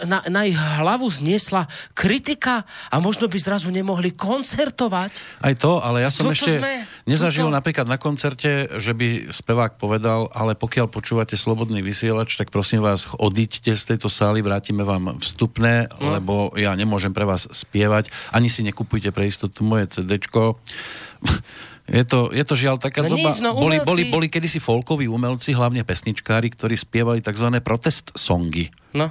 [0.07, 5.43] na, na ich hlavu zniesla kritika a možno by zrazu nemohli koncertovať.
[5.43, 7.57] Aj to, ale ja som Toto ešte sme, nezažil toto...
[7.59, 13.11] napríklad na koncerte, že by spevák povedal, ale pokiaľ počúvate Slobodný vysielač, tak prosím vás,
[13.19, 16.15] odíďte z tejto sály, vrátime vám vstupné, no.
[16.15, 20.21] lebo ja nemôžem pre vás spievať ani si nekupujte pre istotu moje CD.
[21.87, 23.31] Je to, je to žiaľ taká No doba.
[23.31, 27.47] nič, no boli, umelci- boli, boli kedysi folkoví umelci, hlavne pesničkári, ktorí spievali tzv.
[27.63, 28.67] protest songy.
[28.91, 29.07] No.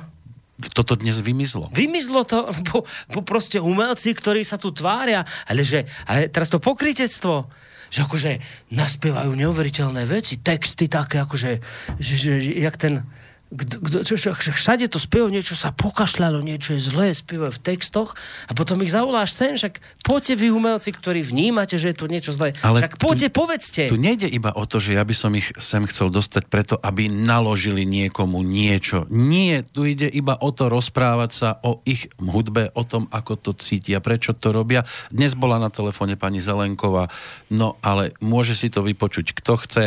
[0.76, 1.72] Toto dnes vymizlo.
[1.72, 6.60] Vymizlo to, bo, bo proste umelci, ktorí sa tu tvária, ale, že, ale teraz to
[6.60, 7.48] pokrytectvo,
[7.88, 8.30] že akože
[8.68, 11.52] naspievajú neuveriteľné veci, texty také, akože,
[11.96, 13.08] že, že, že jak ten,
[13.46, 17.62] kdo, kdo, čo, čo, všade to spievajú, niečo sa pokašľalo, niečo je zlé, spievajú v
[17.62, 18.18] textoch
[18.50, 22.34] a potom ich zavoláš sem, však poďte vy umelci, ktorí vnímate, že je tu niečo
[22.34, 23.82] zlé, Ale však poďte, tu- povedzte.
[23.86, 27.06] Tu nejde iba o to, že ja by som ich sem chcel dostať preto, aby
[27.06, 29.06] naložili niekomu niečo.
[29.14, 33.50] Nie, tu ide iba o to rozprávať sa o ich hudbe, o tom, ako to
[33.54, 34.82] cítia, prečo to robia.
[35.14, 37.06] Dnes bola na telefóne pani Zelenková,
[37.46, 39.84] no ale môže si to vypočuť, kto chce.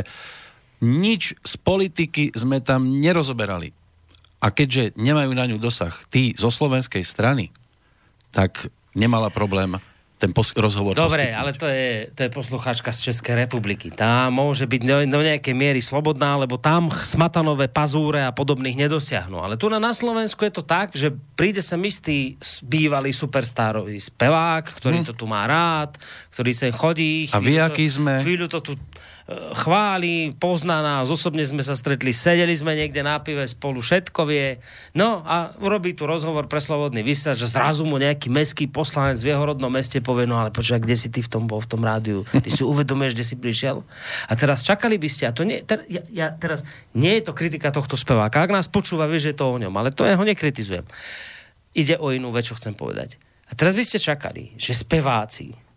[0.79, 3.75] Nič z politiky sme tam nerozoberali.
[4.39, 7.51] A keďže nemajú na ňu dosah tí zo slovenskej strany,
[8.31, 9.75] tak nemala problém
[10.19, 11.39] ten pos- rozhovor Dobre, poskytnúť.
[11.39, 13.87] ale to je, to je poslucháčka z Českej republiky.
[13.87, 19.39] Tá môže byť do, do nejakej miery slobodná, lebo tam smatanové pazúre a podobných nedosiahnu.
[19.39, 22.35] Ale tu na, na Slovensku je to tak, že príde sem istý
[22.67, 25.95] bývalý superstárový spevák, ktorý to tu má rád,
[26.35, 27.31] ktorý sem chodí.
[27.31, 27.33] Hm.
[27.33, 28.13] A vy chvíľu aký to, sme?
[28.19, 28.71] Chvíľu to tu
[29.53, 34.57] chváli, pozná nás, osobne sme sa stretli, sedeli sme niekde na pive spolu, všetko vie.
[34.97, 39.29] No a urobí tu rozhovor pre Slobodný vysielač, že zrazu mu nejaký meský poslanec v
[39.29, 41.85] jeho rodnom meste povie, no ale počkaj, kde si ty v tom bol, v tom
[41.85, 42.25] rádiu?
[42.25, 43.85] Ty si uvedomuješ, kde si prišiel?
[44.25, 46.65] A teraz čakali by ste, a to nie, ter, ja, ja, teraz,
[46.97, 48.41] nie je to kritika tohto speváka.
[48.41, 50.89] Ak nás počúva, vie, že je to o ňom, ale to ja ho nekritizujem.
[51.77, 53.21] Ide o inú vec, čo chcem povedať.
[53.49, 55.68] A teraz by ste čakali, že speváci,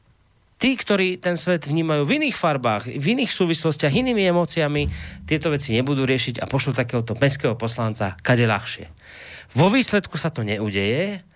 [0.62, 4.86] tí, ktorí ten svet vnímajú v iných farbách, v iných súvislostiach, inými emóciami,
[5.26, 8.86] tieto veci nebudú riešiť a pošlú takéhoto mestského poslanca kade ľahšie.
[9.58, 11.26] Vo výsledku sa to neudeje.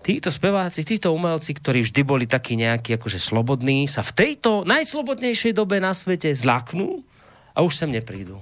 [0.00, 5.52] Títo speváci, títo umelci, ktorí vždy boli takí nejakí akože slobodní, sa v tejto najslobodnejšej
[5.52, 7.04] dobe na svete zlaknú
[7.52, 8.40] a už sem neprídu.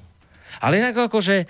[0.58, 1.46] Ale inak akože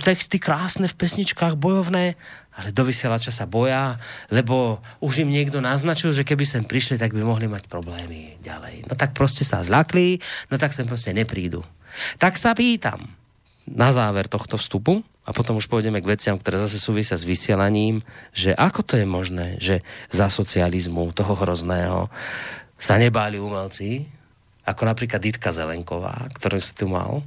[0.00, 2.16] texty krásne v pesničkách, bojovné,
[2.54, 4.00] ale do vysielača sa boja,
[4.32, 8.88] lebo už im niekto naznačil, že keby sem prišli, tak by mohli mať problémy ďalej.
[8.88, 11.60] No tak proste sa zlakli, no tak sem proste neprídu.
[12.16, 13.10] Tak sa pýtam
[13.68, 18.04] na záver tohto vstupu, a potom už pôjdeme k veciam, ktoré zase súvisia s vysielaním,
[18.36, 19.80] že ako to je možné, že
[20.12, 22.12] za socializmu, toho hrozného,
[22.76, 24.04] sa nebáli umelci,
[24.68, 27.24] ako napríklad Ditka Zelenková, ktorú si tu mal,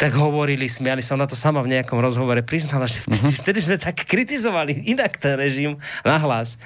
[0.00, 3.40] tak hovorili, smiali som na to sama v nejakom rozhovore, priznala, že vtedy, uh-huh.
[3.44, 5.76] vtedy sme tak kritizovali inak ten režim
[6.08, 6.56] nahlas.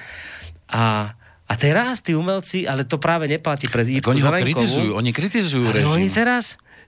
[0.71, 1.19] A,
[1.51, 4.55] a teraz tí umelci, ale to práve neplatí pre Jitku oni ho Zelenkovú.
[4.55, 6.15] kritizujú, oni kritizujú Ale oni režim.
[6.15, 6.45] teraz,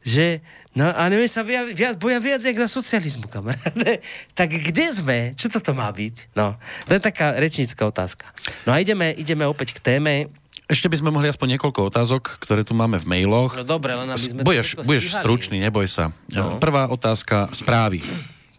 [0.07, 0.39] že
[0.77, 4.05] No a neviem sa viac, viac, boja viac, jak za socializmu, kamaráde.
[4.39, 5.33] tak kde sme?
[5.33, 6.37] Čo toto má byť?
[6.37, 8.29] No, to je taká rečnícka otázka.
[8.69, 10.29] No a ideme, ideme opäť k téme.
[10.67, 13.55] Ešte by sme mohli aspoň niekoľko otázok, ktoré tu máme v mailoch.
[13.55, 14.43] No dobre, len aby sme...
[14.43, 15.23] budeš, budeš stíhali.
[15.23, 16.11] stručný, neboj sa.
[16.35, 16.59] No.
[16.59, 18.03] Prvá otázka, správy.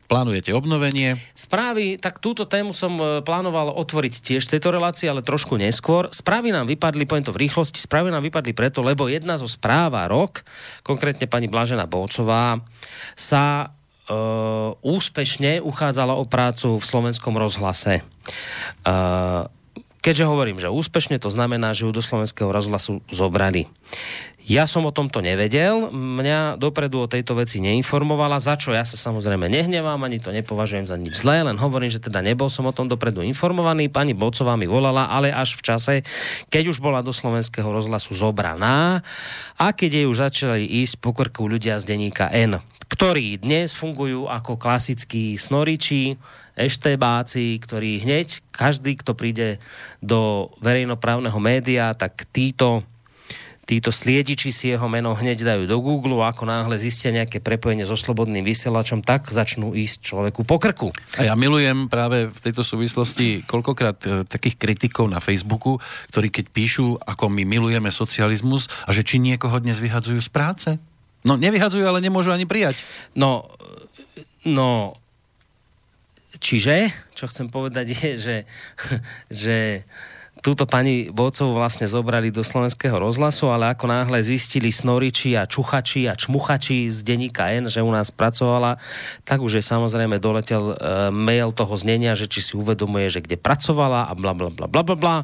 [0.08, 1.20] Plánujete obnovenie?
[1.36, 6.08] Správy, tak túto tému som e, plánoval otvoriť tiež tejto relácii, ale trošku neskôr.
[6.16, 10.08] Správy nám vypadli, poviem to v rýchlosti, správy nám vypadli preto, lebo jedna zo správa
[10.08, 10.48] rok,
[10.88, 12.64] konkrétne pani Blažená Bolcová,
[13.20, 13.76] sa
[14.08, 14.16] e,
[14.80, 18.00] úspešne uchádzala o prácu v slovenskom rozhlase.
[18.00, 18.04] E,
[20.08, 23.68] keďže hovorím, že úspešne, to znamená, že ju do slovenského rozhlasu zobrali.
[24.48, 28.96] Ja som o tomto nevedel, mňa dopredu o tejto veci neinformovala, za čo ja sa
[28.96, 32.72] samozrejme nehnevám, ani to nepovažujem za nič zlé, len hovorím, že teda nebol som o
[32.72, 33.92] tom dopredu informovaný.
[33.92, 35.94] Pani Bocová mi volala, ale až v čase,
[36.48, 39.04] keď už bola do slovenského rozhlasu zobraná
[39.60, 44.56] a keď jej už začali ísť pokorkou ľudia z denníka N, ktorí dnes fungujú ako
[44.56, 46.16] klasickí snoriči,
[46.58, 49.62] eštebáci, ktorí hneď, každý, kto príde
[50.02, 52.82] do verejnoprávneho média, tak títo
[53.68, 58.00] títo sliediči si jeho meno hneď dajú do Google ako náhle zistia nejaké prepojenie so
[58.00, 60.96] slobodným vysielačom, tak začnú ísť človeku po krku.
[61.20, 65.84] A ja milujem práve v tejto súvislosti koľkokrát e, takých kritikov na Facebooku,
[66.16, 70.70] ktorí keď píšu, ako my milujeme socializmus a že či niekoho dnes vyhadzujú z práce.
[71.28, 72.80] No nevyhadzujú, ale nemôžu ani prijať.
[73.20, 73.52] No,
[74.48, 74.96] no,
[76.36, 78.38] čiže, čo chcem povedať je, že,
[79.44, 79.58] že
[80.42, 86.08] túto pani Bolcovú vlastne zobrali do slovenského rozhlasu, ale ako náhle zistili snoriči a čuchači
[86.08, 88.82] a čmuchači z denníka N, že u nás pracovala,
[89.28, 93.38] tak už je samozrejme doletel e, mail toho znenia, že či si uvedomuje, že kde
[93.38, 95.18] pracovala a bla bla bla bla bla bla.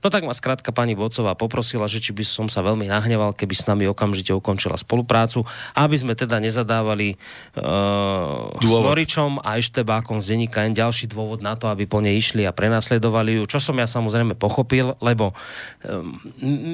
[0.00, 3.54] No tak ma skrátka pani Bolcová poprosila, že či by som sa veľmi nahneval, keby
[3.58, 5.42] s nami okamžite ukončila spoluprácu,
[5.74, 7.18] aby sme teda nezadávali
[7.58, 8.94] Dôvod.
[8.94, 12.54] snoričom a eštebákom z denníka N ďalší dôvod na to, aby po nej išli a
[12.54, 15.30] prenasledovali ju, čo som ja samozrejme pochopil, pochopil, lebo
[15.86, 16.18] um,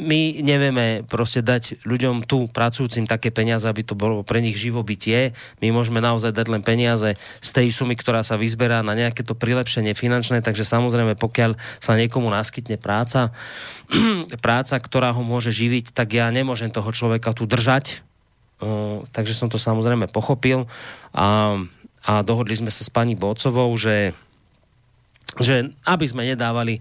[0.09, 5.37] my nevieme proste dať ľuďom tu pracujúcim také peniaze, aby to bolo pre nich živobytie.
[5.61, 7.13] My môžeme naozaj dať len peniaze
[7.45, 11.93] z tej sumy, ktorá sa vyzberá na nejaké to prilepšenie finančné, takže samozrejme, pokiaľ sa
[12.01, 13.37] niekomu naskytne práca,
[14.47, 18.01] práca, ktorá ho môže živiť, tak ja nemôžem toho človeka tu držať.
[18.65, 20.65] Uh, takže som to samozrejme pochopil
[21.13, 21.59] a,
[22.07, 24.17] a dohodli sme sa s pani Bocovou, že
[25.43, 26.79] že aby sme nedávali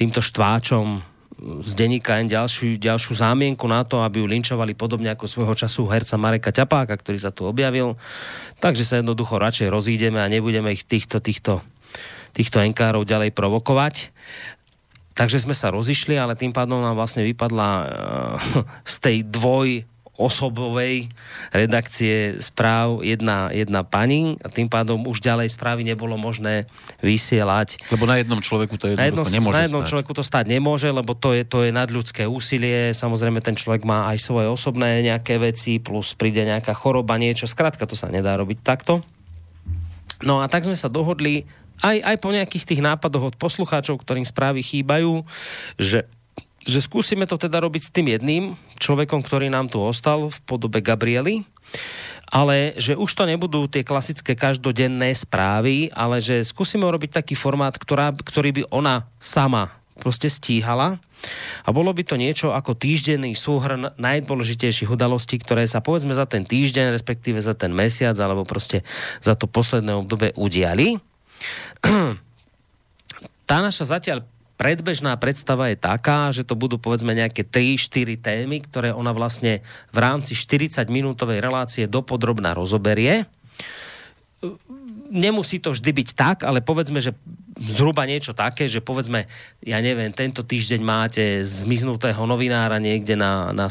[0.00, 1.04] týmto štváčom
[1.40, 5.88] z denníka len ďalšiu, ďalšiu zámienku na to, aby ju linčovali podobne ako svojho času
[5.88, 7.96] herca Mareka Ťapáka, ktorý sa tu objavil.
[8.60, 11.64] Takže sa jednoducho radšej rozídeme a nebudeme ich týchto, týchto,
[12.36, 14.12] týchto enkárov ďalej provokovať.
[15.16, 17.84] Takže sme sa rozišli, ale tým pádom nám vlastne vypadla uh,
[18.92, 19.84] z tej dvoj
[20.20, 21.08] osobovej
[21.48, 26.68] redakcie správ jedna, jedna pani a tým pádom už ďalej správy nebolo možné
[27.00, 27.80] vysielať.
[27.88, 29.90] Lebo na jednom človeku to na jednom, nemôže Na jednom stať.
[29.96, 32.92] človeku to stať nemôže, lebo to je, to je nadľudské úsilie.
[32.92, 37.48] Samozrejme ten človek má aj svoje osobné nejaké veci, plus príde nejaká choroba, niečo.
[37.48, 39.00] Skrátka to sa nedá robiť takto.
[40.20, 41.48] No a tak sme sa dohodli
[41.80, 45.24] aj, aj po nejakých tých nápadoch od poslucháčov, ktorým správy chýbajú,
[45.80, 46.04] že
[46.70, 48.44] že skúsime to teda robiť s tým jedným
[48.78, 51.42] človekom, ktorý nám tu ostal v podobe Gabriely,
[52.30, 57.74] ale že už to nebudú tie klasické každodenné správy, ale že skúsime urobiť taký formát,
[57.74, 60.96] ktorá, ktorý by ona sama proste stíhala.
[61.66, 66.48] A bolo by to niečo ako týždenný súhrn najdôležitejších udalostí, ktoré sa povedzme za ten
[66.48, 68.80] týždeň, respektíve za ten mesiac, alebo proste
[69.20, 70.96] za to posledné obdobie udiali.
[73.50, 74.22] Tá naša zatiaľ
[74.60, 79.98] predbežná predstava je taká, že to budú povedzme nejaké 3-4 témy, ktoré ona vlastne v
[80.04, 83.24] rámci 40-minútovej relácie dopodrobná rozoberie.
[85.08, 87.16] Nemusí to vždy byť tak, ale povedzme, že
[87.60, 89.28] zhruba niečo také, že povedzme,
[89.60, 93.68] ja neviem, tento týždeň máte zmiznutého novinára niekde na, na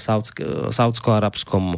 [0.70, 1.78] saudsko-arabskom e,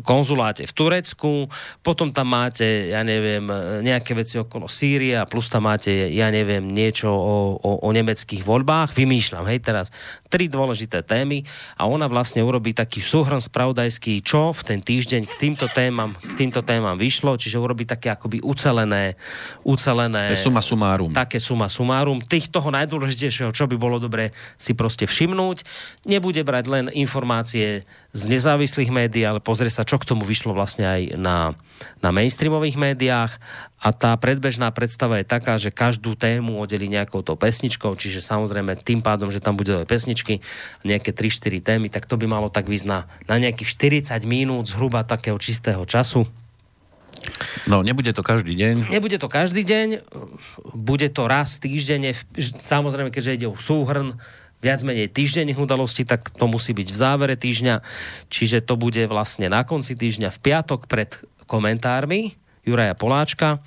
[0.00, 1.52] konzuláte v Turecku,
[1.84, 3.44] potom tam máte, ja neviem,
[3.84, 8.40] nejaké veci okolo Sýrie a plus tam máte, ja neviem, niečo o, o, o nemeckých
[8.40, 8.96] voľbách.
[8.96, 9.92] Vymýšľam, hej, teraz
[10.32, 11.44] tri dôležité témy
[11.76, 16.32] a ona vlastne urobí taký súhrn spravodajský, čo v ten týždeň k týmto témam, k
[16.32, 19.20] týmto témam vyšlo, čiže urobí také akoby ucelené,
[19.68, 20.32] ucelené...
[20.36, 22.22] Suma sumárum také suma sumárum.
[22.22, 25.66] Tých toho najdôležitejšieho, čo by bolo dobre si proste všimnúť.
[26.06, 27.82] Nebude brať len informácie
[28.14, 31.58] z nezávislých médií, ale pozrie sa, čo k tomu vyšlo vlastne aj na,
[31.98, 33.42] na mainstreamových médiách.
[33.82, 38.78] A tá predbežná predstava je taká, že každú tému oddelí nejakou to pesničkou, čiže samozrejme
[38.80, 40.40] tým pádom, že tam budú aj pesničky,
[40.86, 42.86] nejaké 3-4 témy, tak to by malo tak výsť
[43.26, 46.24] na nejakých 40 minút zhruba takého čistého času
[47.66, 48.90] No, nebude to každý deň.
[48.90, 50.06] Nebude to každý deň,
[50.72, 52.14] bude to raz týždenne,
[52.62, 54.18] samozrejme, keďže ide o súhrn,
[54.64, 57.84] viac menej týždenných udalostí, tak to musí byť v závere týždňa,
[58.32, 61.12] čiže to bude vlastne na konci týždňa v piatok pred
[61.44, 62.34] komentármi
[62.66, 63.62] Juraja Poláčka.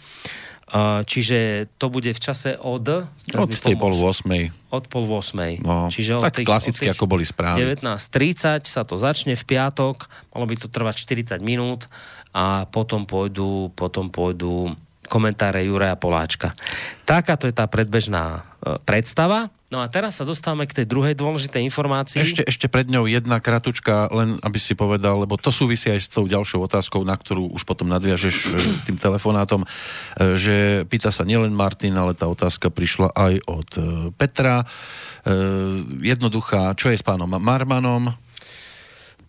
[1.10, 3.10] Čiže to bude v čase od...
[3.10, 4.70] Od tej pol 8.
[4.70, 5.66] Od pol 8.
[5.66, 7.74] No, Čiže tak od tých, klasicky, od tých ako boli správy.
[7.74, 11.90] 19.30 sa to začne v piatok, malo by to trvať 40 minút
[12.34, 14.74] a potom pôjdu, potom pôjdu
[15.10, 16.54] komentáre Juraja Poláčka.
[17.04, 19.50] Takáto je tá predbežná e, predstava.
[19.70, 22.22] No a teraz sa dostávame k tej druhej dôležitej informácii.
[22.26, 26.10] Ešte, ešte pred ňou jedna kratučka, len aby si povedal, lebo to súvisí aj s
[26.10, 28.50] tou ďalšou otázkou, na ktorú už potom nadviažeš e,
[28.86, 29.68] tým telefonátom, e,
[30.38, 30.56] že
[30.86, 33.70] pýta sa nielen Martin, ale tá otázka prišla aj od
[34.14, 34.62] Petra.
[36.00, 38.16] Jednoduchá, čo je s pánom Marmanom?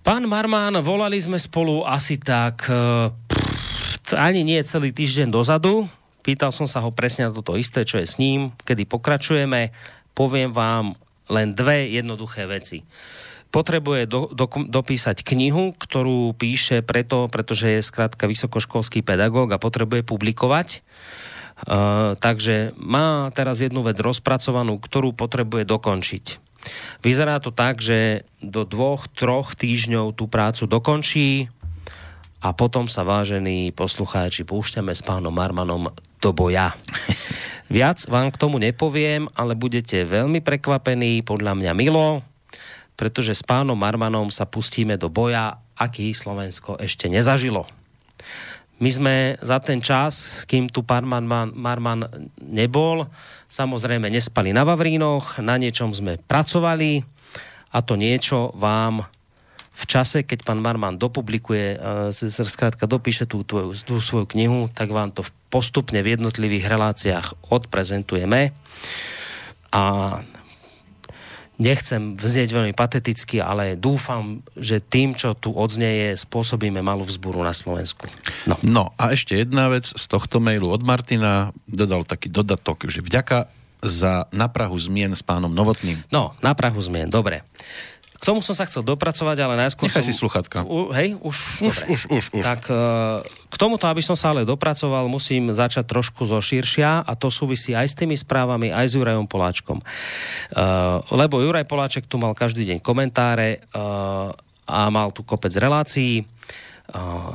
[0.01, 5.92] Pán Marman, volali sme spolu asi tak pff, ani nie celý týždeň dozadu.
[6.24, 9.76] Pýtal som sa ho presne na toto isté, čo je s ním, kedy pokračujeme.
[10.16, 10.96] Poviem vám
[11.28, 12.80] len dve jednoduché veci.
[13.53, 20.01] Potrebuje do, do, dopísať knihu, ktorú píše preto, pretože je skrátka vysokoškolský pedagóg a potrebuje
[20.01, 20.80] publikovať.
[21.61, 26.49] Uh, takže má teraz jednu vec rozpracovanú, ktorú potrebuje dokončiť
[27.00, 31.48] Vyzerá to tak, že do dvoch, troch týždňov tú prácu dokončí
[32.40, 36.76] a potom sa, vážení poslucháči, púšťame s pánom Marmanom do boja.
[37.72, 42.24] Viac vám k tomu nepoviem, ale budete veľmi prekvapení, podľa mňa milo,
[42.98, 47.64] pretože s pánom Marmanom sa pustíme do boja, aký Slovensko ešte nezažilo.
[48.81, 49.14] My sme
[49.45, 52.01] za ten čas, kým tu pán Marman, Marman
[52.41, 53.05] nebol,
[53.45, 57.05] samozrejme nespali na Vavrínoch, na niečom sme pracovali
[57.76, 59.05] a to niečo vám
[59.81, 62.12] v čase, keď pán Marman dopublikuje, uh,
[62.45, 68.53] skrátka dopíše tú, tú, tú svoju knihu, tak vám to postupne v jednotlivých reláciách odprezentujeme.
[69.72, 69.85] A
[71.61, 77.52] nechcem vznieť veľmi pateticky, ale dúfam, že tým, čo tu odznieje, spôsobíme malú vzburu na
[77.52, 78.08] Slovensku.
[78.48, 78.56] No.
[78.64, 83.52] no a ešte jedna vec z tohto mailu od Martina dodal taký dodatok, že vďaka
[83.84, 86.00] za naprahu zmien s pánom Novotným.
[86.08, 87.44] No, naprahu zmien, dobre.
[88.21, 90.09] K tomu som sa chcel dopracovať, ale najskôr Nechaj som...
[90.12, 90.68] si sluchatka.
[90.68, 92.43] U, hej, už, už, už, už, už.
[92.45, 97.12] Tak uh, k tomuto, aby som sa ale dopracoval, musím začať trošku zo širšia a
[97.16, 99.81] to súvisí aj s tými správami, aj s Jurajom Poláčkom.
[99.81, 104.37] Uh, lebo Juraj Poláček tu mal každý deň komentáre uh,
[104.68, 106.29] a mal tu kopec relácií.
[106.93, 107.33] Uh,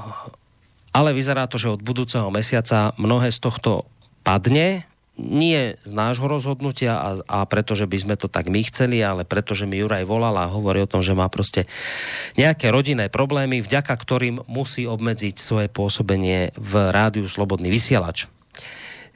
[0.93, 3.89] ale vyzerá to, že od budúceho mesiaca mnohé z tohto
[4.21, 9.23] padne, nie z nášho rozhodnutia a, a preto, by sme to tak my chceli, ale
[9.23, 11.67] preto, že mi Juraj volal a hovorí o tom, že má proste
[12.35, 18.27] nejaké rodinné problémy, vďaka ktorým musí obmedziť svoje pôsobenie v rádiu Slobodný vysielač.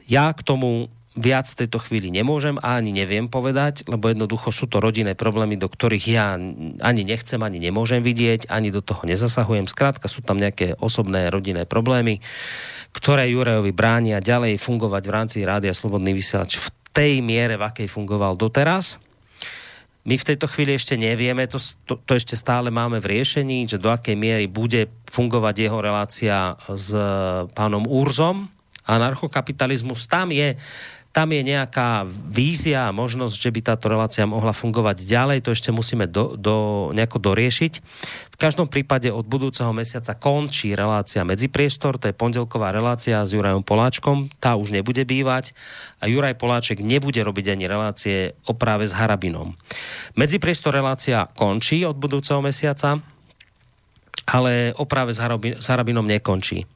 [0.10, 4.70] Ja k tomu viac v tejto chvíli nemôžem a ani neviem povedať, lebo jednoducho sú
[4.70, 6.38] to rodinné problémy, do ktorých ja
[6.80, 9.66] ani nechcem, ani nemôžem vidieť, ani do toho nezasahujem.
[9.66, 12.22] Skrátka sú tam nejaké osobné rodinné problémy
[12.90, 17.88] ktoré Jurajovi bránia ďalej fungovať v rámci Rádia Slobodný vysielač v tej miere, v akej
[17.90, 18.98] fungoval doteraz.
[20.08, 23.78] My v tejto chvíli ešte nevieme, to, to, to ešte stále máme v riešení, že
[23.78, 26.90] do akej miery bude fungovať jeho relácia s
[27.54, 28.50] pánom Úrzom.
[28.90, 30.58] Anarchokapitalizmus tam je
[31.10, 35.74] tam je nejaká vízia a možnosť, že by táto relácia mohla fungovať ďalej, to ešte
[35.74, 36.56] musíme do, do,
[36.94, 37.74] nejako doriešiť.
[38.30, 43.66] V každom prípade od budúceho mesiaca končí relácia Medzipriestor, to je pondelková relácia s Jurajom
[43.66, 45.58] Poláčkom, tá už nebude bývať
[45.98, 49.58] a Juraj Poláček nebude robiť ani relácie o práve s Harabinom.
[50.14, 53.02] Medzipriestor relácia končí od budúceho mesiaca,
[54.30, 56.70] ale o práve s Harabinom nekončí.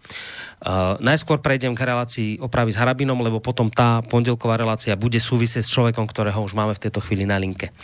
[0.63, 5.59] Uh, najskôr prejdem k relácii opravy s Harabinom, lebo potom tá pondelková relácia bude súvisieť
[5.59, 7.75] s človekom, ktorého už máme v tejto chvíli na linke.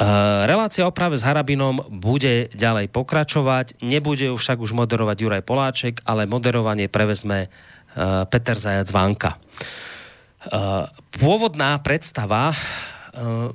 [0.00, 6.00] Uh, relácia oprave s Harabinom bude ďalej pokračovať, nebude ju však už moderovať Juraj Poláček,
[6.08, 9.36] ale moderovanie prevezme uh, Peter Zajac Vanka.
[10.48, 13.52] Uh, pôvodná predstava uh,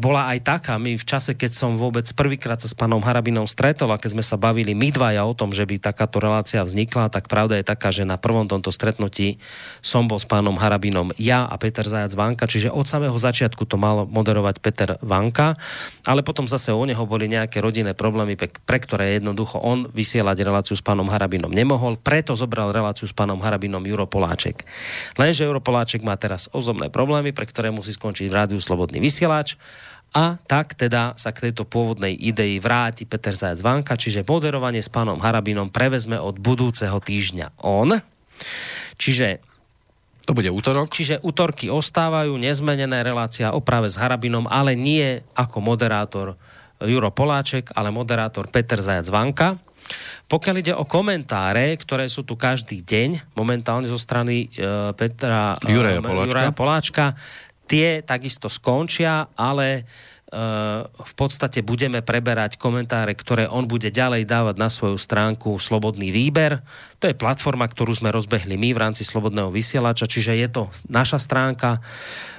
[0.00, 0.74] bola aj taká.
[0.80, 4.24] My v čase, keď som vôbec prvýkrát sa s pánom Harabinom stretol a keď sme
[4.24, 7.92] sa bavili my dvaja o tom, že by takáto relácia vznikla, tak pravda je taká,
[7.92, 9.36] že na prvom tomto stretnutí
[9.84, 13.76] som bol s pánom Harabinom ja a Peter Zajac Vanka, čiže od samého začiatku to
[13.76, 15.60] mal moderovať Peter Vanka,
[16.08, 20.74] ale potom zase o neho boli nejaké rodinné problémy, pre ktoré jednoducho on vysielať reláciu
[20.74, 24.64] s pánom Harabinom nemohol, preto zobral reláciu s pánom Harabinom Juro Poláček.
[25.20, 29.56] Lenže Juro Poláček má teraz ozomné problémy, pre ktoré musí skončiť rádiu Slobodný vysielač
[30.14, 34.86] a tak teda sa k tejto pôvodnej idei vráti Peter Zajac Vanka, čiže moderovanie s
[34.86, 37.98] pánom Harabinom prevezme od budúceho týždňa on.
[38.94, 39.42] Čiže
[40.24, 40.88] to bude útorok.
[40.88, 46.40] Čiže útorky ostávajú, nezmenené relácia o práve s Harabinom, ale nie ako moderátor
[46.80, 49.48] Juro Poláček, ale moderátor Peter Zajac Vanka.
[50.24, 55.76] Pokiaľ ide o komentáre, ktoré sú tu každý deň, momentálne zo strany e, Petra e,
[55.76, 57.06] Juraja Poláčka, Juraja Poláčka
[57.64, 59.88] tie takisto skončia, ale
[60.88, 66.58] v podstate budeme preberať komentáre, ktoré on bude ďalej dávať na svoju stránku Slobodný výber.
[66.98, 71.22] To je platforma, ktorú sme rozbehli my v rámci Slobodného vysielača, čiže je to naša
[71.22, 72.33] stránka Eh,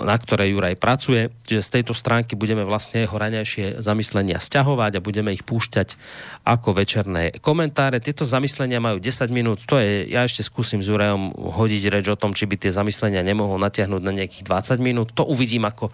[0.00, 5.04] na ktorej Juraj pracuje, že z tejto stránky budeme vlastne jeho raňajšie zamyslenia stiahovať a
[5.04, 6.00] budeme ich púšťať
[6.48, 8.00] ako večerné komentáre.
[8.00, 12.16] Tieto zamyslenia majú 10 minút, to je, ja ešte skúsim s Jurajom hodiť reč o
[12.16, 15.12] tom, či by tie zamyslenia nemohol natiahnuť na nejakých 20 minút.
[15.20, 15.92] To uvidím, ako,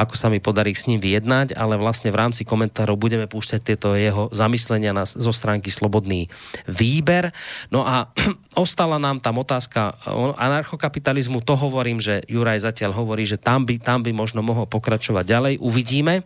[0.00, 3.92] ako sa mi podarí s ním vyjednať, ale vlastne v rámci komentárov budeme púšťať tieto
[3.92, 6.32] jeho zamyslenia na, zo stránky Slobodný
[6.64, 7.36] výber.
[7.68, 8.08] No a
[8.64, 10.00] ostala nám tam otázka
[10.40, 15.24] anarchokapitalizmu, to hovorím, že Juraj zatiaľ hovorí, že tam by, tam by možno mohol pokračovať
[15.26, 15.54] ďalej.
[15.58, 16.22] Uvidíme.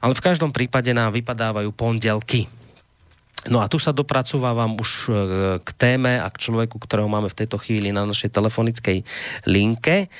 [0.00, 2.48] Ale v každom prípade nám vypadávajú pondelky.
[3.48, 5.10] No a tu sa dopracúvam už e,
[5.64, 9.00] k téme a k človeku, ktorého máme v tejto chvíli na našej telefonickej
[9.48, 10.12] linke.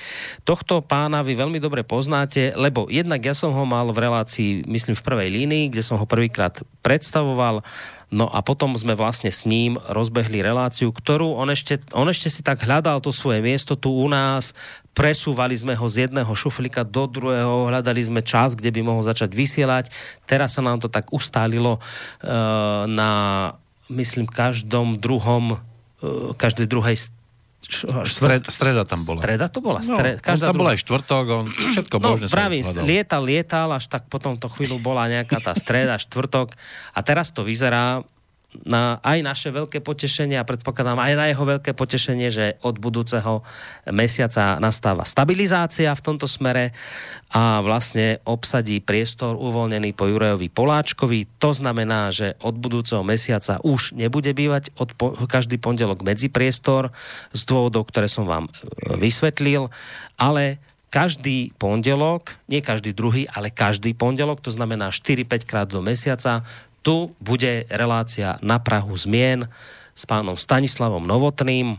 [0.49, 4.97] Tohto pána vy veľmi dobre poznáte, lebo jednak ja som ho mal v relácii, myslím,
[4.97, 7.61] v prvej línii, kde som ho prvýkrát predstavoval
[8.11, 12.43] No a potom sme vlastne s ním rozbehli reláciu, ktorú on ešte, on ešte si
[12.43, 14.51] tak hľadal to svoje miesto tu u nás,
[14.99, 19.31] presúvali sme ho z jedného šuflíka do druhého, hľadali sme čas, kde by mohol začať
[19.31, 19.95] vysielať.
[20.27, 23.11] Teraz sa nám to tak ustálilo uh, na,
[23.87, 26.99] myslím, každom druhom, uh, každej druhej
[27.61, 29.21] Stred, streda tam bola.
[29.21, 29.85] Streda to bola?
[29.85, 33.85] No, Stred, každá tam bola aj štvrtok, on všetko no, možné pravím, lietal, lietal, až
[33.87, 36.57] tak potom to chvíľu bola nejaká tá streda, štvrtok
[36.97, 38.01] a teraz to vyzerá,
[38.67, 43.47] na aj naše veľké potešenie a predpokladám aj na jeho veľké potešenie, že od budúceho
[43.95, 46.75] mesiaca nastáva stabilizácia v tomto smere
[47.31, 51.39] a vlastne obsadí priestor uvoľnený po Jurajovi Poláčkovi.
[51.39, 56.91] To znamená, že od budúceho mesiaca už nebude bývať od po, každý pondelok medzipriestor
[57.31, 59.71] z dôvodov, ktoré som vám e, vysvetlil,
[60.19, 60.59] ale
[60.91, 66.43] každý pondelok, nie každý druhý, ale každý pondelok, to znamená 4-5 krát do mesiaca,
[66.81, 69.49] tu bude relácia na Prahu zmien
[69.93, 71.77] s pánom Stanislavom Novotným.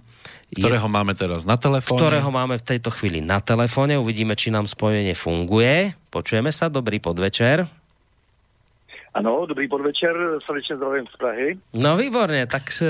[0.52, 2.00] Ktorého je, máme teraz na telefóne.
[2.04, 3.96] Ktorého máme v tejto chvíli na telefóne.
[3.96, 5.96] Uvidíme, či nám spojenie funguje.
[6.12, 7.81] Počujeme sa, dobrý podvečer.
[9.12, 11.48] Ano, dobrý podvečer, srdečne zdravím z Prahy.
[11.76, 12.88] No výborne, tak e,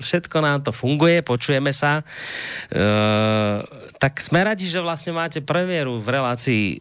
[0.00, 2.00] všetko nám to funguje, počujeme sa.
[2.72, 2.82] E,
[4.00, 6.76] tak sme radi, že vlastne máte premiéru v relácii e,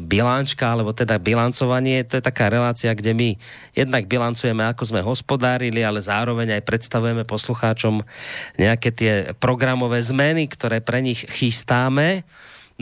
[0.00, 2.08] bilančka, alebo teda bilancovanie.
[2.08, 3.36] To je taká relácia, kde my
[3.76, 8.00] jednak bilancujeme, ako sme hospodárili, ale zároveň aj predstavujeme poslucháčom
[8.56, 12.24] nejaké tie programové zmeny, ktoré pre nich chystáme.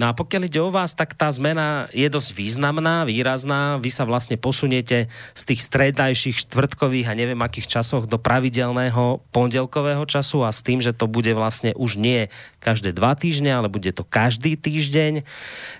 [0.01, 3.77] No a pokiaľ ide o vás, tak tá zmena je dosť významná, výrazná.
[3.77, 10.01] Vy sa vlastne posuniete z tých stredajších štvrtkových a neviem akých časoch do pravidelného pondelkového
[10.09, 13.89] času a s tým, že to bude vlastne už nie každé dva týždne, ale bude
[13.91, 15.25] to každý týždeň.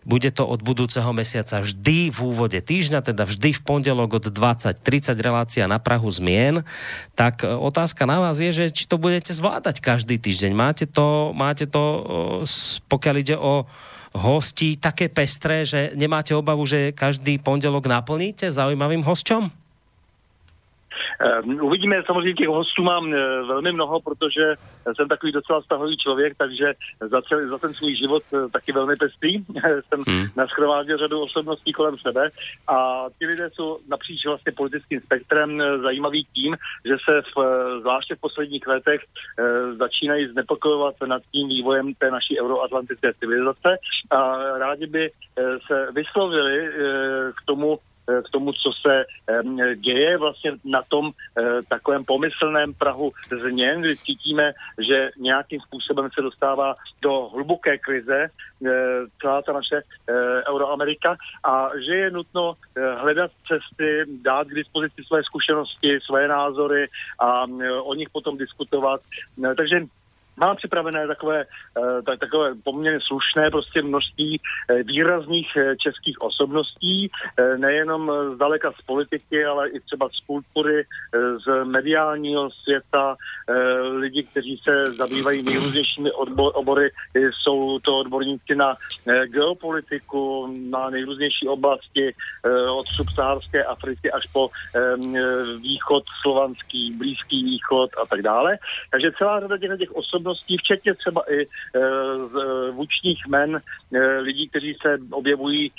[0.09, 4.81] Bude to od budúceho mesiaca vždy v úvode týždňa, teda vždy v pondelok od 20.30
[5.21, 6.65] relácia na Prahu zmien.
[7.13, 10.53] Tak e, otázka na vás je, že či to budete zvládať každý týždeň.
[10.57, 12.03] Máte to, máte to
[12.89, 13.69] pokiaľ ide o
[14.17, 19.60] hostí také pestré, že nemáte obavu, že každý pondelok naplníte zaujímavým hosťom?
[21.21, 24.55] Ehm, uvidíme, samozřejmě těch hostů mám eh, velmi mnoho, protože
[24.97, 28.95] jsem takový docela stahový člověk, takže za, celý, za ten svůj život eh, taky velmi
[28.97, 29.39] pestrý.
[29.89, 30.27] jsem hmm.
[30.37, 32.31] naschromáždil řadu osobností kolem sebe
[32.69, 37.35] a ti lidé jsou napříč vlastně politickým spektrem eh, zajímavý tím, že se v,
[37.81, 39.01] zvláště v posledních letech
[39.79, 43.77] začínají znepokojovat nad tím vývojem té naší euroatlantické civilizace
[44.11, 45.11] a rádi by
[45.67, 46.69] se vyslovili
[47.33, 47.79] k tomu,
[48.25, 49.05] k tomu, co se
[49.77, 56.23] děje vlastně na tom eh, takovém pomyslném prahu změn, kdy cítíme, že nějakým způsobem se
[56.23, 58.71] dostává do hluboké krize eh,
[59.21, 60.13] celá ta naše eh,
[60.49, 62.55] Euroamerika a že je nutno
[62.97, 66.87] hledat cesty, dát k dispozici své zkušenosti, své názory
[67.19, 67.45] a
[67.83, 69.01] o nich potom diskutovat.
[69.57, 69.81] Takže
[70.41, 77.11] mám připravené takové, eh, takové poměrně slušné prostě množství eh, výrazných eh, českých osobností,
[77.57, 80.85] nejenom zdaleka z politiky, ale i třeba z kultury,
[81.45, 83.17] z mediálního světa,
[83.91, 88.77] lidi, kteří se zabývají nejrůznějšími obory, jsou to odborníci na
[89.27, 92.15] geopolitiku, na nejrůznější oblasti
[92.71, 94.51] od subsaharské Afriky až po
[95.63, 98.59] východ slovanský, blízký východ a tak dále.
[98.91, 101.47] Takže celá řada těch, těch osobností osobností, včetně třeba i e,
[102.29, 103.61] z e, vůčních men
[103.95, 105.73] e, lidí, kteří se objevují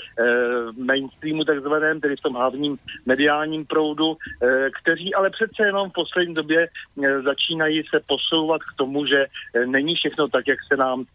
[0.72, 4.18] v mainstreamu takzvaném, tedy v tom hlavním mediálním proudu,
[4.82, 6.68] kteří ale přece jenom v poslední době
[7.24, 9.26] začínají se posouvat k tomu, že
[9.66, 11.06] není všechno tak, jak se nám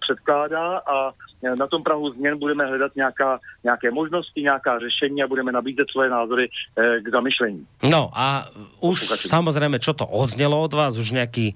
[0.00, 5.52] předkládá a na tom Prahu změn budeme hledat nějaká, nějaké možnosti, nějaká řešení a budeme
[5.52, 7.66] nabízet svoje názory e, k zamyšlení.
[7.82, 8.48] No a
[8.80, 9.30] už Pokačím.
[9.30, 11.52] samozrejme, čo to odznelo od vás, už nejakí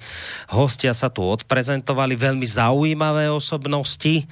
[0.53, 4.29] hostia sa tu odprezentovali, veľmi zaujímavé osobnosti.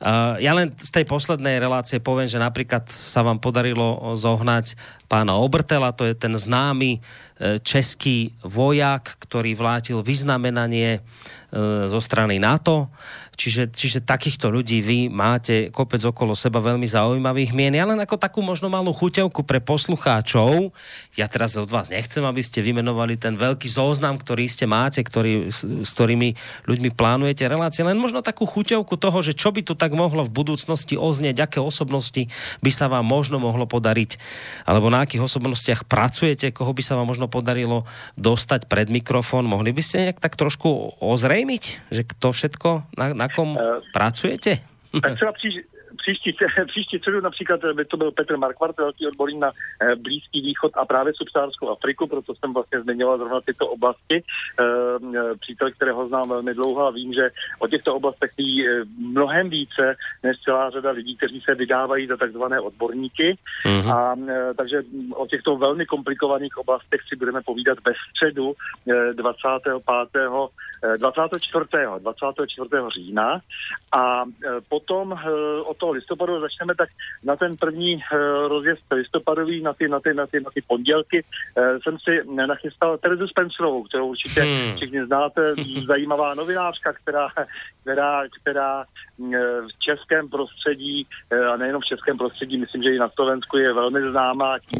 [0.00, 4.76] Uh, ja len z tej poslednej relácie poviem, že napríklad sa vám podarilo zohnať
[5.08, 7.00] pána Obrtela, to je ten známy
[7.64, 12.92] český vojak, ktorý vlátil vyznamenanie e, zo strany NATO.
[13.40, 17.72] Čiže, čiže takýchto ľudí vy máte kopec okolo seba veľmi zaujímavých mien.
[17.72, 20.76] Ja len ako takú možno malú chuťovku pre poslucháčov.
[21.16, 25.48] Ja teraz od vás nechcem, aby ste vymenovali ten veľký zoznam, ktorý ste máte, ktorý,
[25.48, 26.36] s, s ktorými
[26.68, 27.80] ľuďmi plánujete relácie.
[27.80, 31.64] Len možno takú chuťovku toho, že čo by tu tak mohlo v budúcnosti oznieť, aké
[31.64, 32.28] osobnosti
[32.60, 34.20] by sa vám možno mohlo podariť,
[34.68, 37.86] alebo na akých osobnostiach pracujete, koho by sa vám možno podarilo
[38.18, 39.46] dostať pred mikrofón.
[39.46, 41.64] Mohli by ste nejak tak trošku ozrejmiť,
[41.94, 44.58] že kto všetko, na, na kom uh, pracujete?
[44.90, 45.54] Tak třeba příž,
[46.00, 46.32] příští,
[46.66, 50.84] příští středu například by to byl Petr Markvart, velký odborník na eh, Blízký východ a
[50.84, 54.22] právě subsaharskou Afriku, proto jsem vlastně zmiňoval zrovna tyto oblasti.
[54.58, 58.84] Ehm, eh, přítel, kterého znám velmi dlouho a vím, že o těchto oblastech ví eh,
[58.98, 63.38] mnohem více než celá řada lidí, kteří se vydávají za takzvané odborníky.
[63.66, 63.92] Mm-hmm.
[63.94, 64.16] A
[64.56, 64.82] takže
[65.14, 68.52] o těchto velmi komplikovaných oblastech si budeme povídat ve středu
[69.12, 69.82] 25.
[70.98, 71.64] 24.
[71.98, 72.68] 24.
[72.94, 73.40] října
[73.98, 74.24] a
[74.68, 75.18] potom
[75.64, 76.88] o to toho listopadu začneme, tak
[77.24, 78.00] na ten první
[78.48, 81.24] rozjezd listopadový, na ty, na ty, na ty, na ty pondělky,
[81.82, 84.76] jsem si nachystal Terezu Spencerovou, kterou určitě hmm.
[84.76, 85.54] všichni znáte,
[85.86, 87.28] zajímavá novinářka, která,
[87.82, 88.84] která, která
[89.66, 91.06] v českém prostředí,
[91.52, 94.78] a nejenom v českém prostředí, myslím, že i na Slovensku je velmi známá, tím,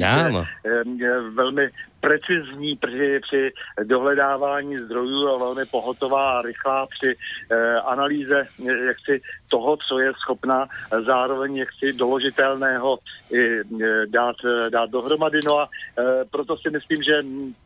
[0.99, 1.71] že velmi
[2.01, 3.53] precizní při, při
[3.85, 7.17] dohledávání zdrojů a velmi pohotová a rychlá při
[7.51, 9.21] eh, analýze eh, jaksi
[9.51, 10.69] toho, co je schopna
[11.07, 12.99] zároveň jaksi doložitelného
[13.31, 15.39] i, eh, dát, eh, dát dohromady.
[15.47, 17.23] No a eh, proto si myslím, že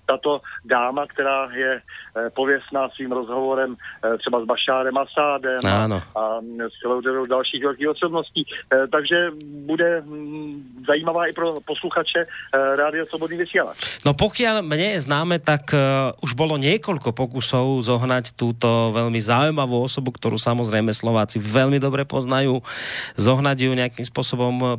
[0.07, 5.85] tato dáma, která je eh, pověstná svým rozhovorem eh, třeba s Bašárem Asádem a,
[6.21, 9.31] a s celou řadou dalších velkých osobností, eh, takže
[9.67, 14.05] bude hm, zajímavá i pro posluchače eh, Rádia Slobodný vysielač.
[14.07, 19.85] No pokiaľ mne je známe, tak uh, už bolo niekoľko pokusov zohnať túto veľmi zaujímavú
[19.85, 22.65] osobu, ktorú samozrejme Slováci veľmi dobre poznajú,
[23.21, 24.71] zohnať ju nejakým spôsobom uh,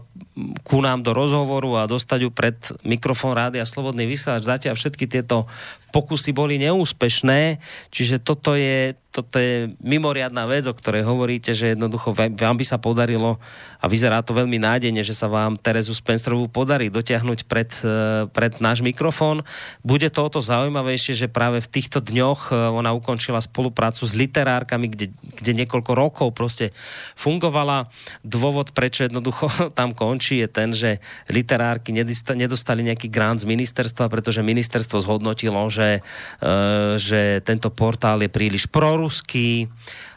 [0.66, 4.50] ku nám do rozhovoru a dostať ju pred mikrofón Rádia Slobodný vysielač.
[4.50, 5.46] Zatiaľ všetky tieto
[5.94, 7.62] pokusy boli neúspešné,
[7.94, 12.76] čiže toto je, toto je mimoriadná vec, o ktorej hovoríte, že jednoducho vám by sa
[12.76, 13.40] podarilo
[13.80, 18.60] a vyzerá to veľmi nádejne, že sa vám Terezu Spencerovú podarí dotiahnuť pred, e, pred
[18.60, 19.48] náš mikrofón.
[19.88, 24.18] Bude to o to zaujímavejšie, že práve v týchto dňoch e, ona ukončila spoluprácu s
[24.18, 26.76] literárkami, kde, kde niekoľko rokov proste
[27.16, 27.88] fungovala.
[28.26, 29.48] Dôvod, prečo jednoducho
[29.80, 31.00] tam končí, je ten, že
[31.32, 36.04] literárky nedostali nejaký grant z ministerstva, pretože ministerstvo zhodnotilo, že,
[36.44, 38.68] e, že tento portál je príliš
[39.06, 39.70] proruský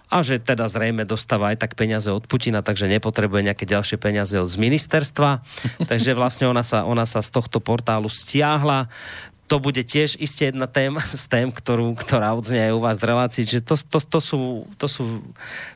[0.08, 4.40] a že teda zrejme dostáva aj tak peniaze od Putina, takže nepotrebuje nejaké ďalšie peniaze
[4.40, 5.44] od z ministerstva.
[5.92, 8.88] takže vlastne ona sa, ona sa z tohto portálu stiahla
[9.48, 13.08] to bude tiež iste jedna téma z tém, ktorú, ktorá odznie aj u vás v
[13.08, 14.40] relácii, že to, to, to, sú,
[14.76, 15.24] to sú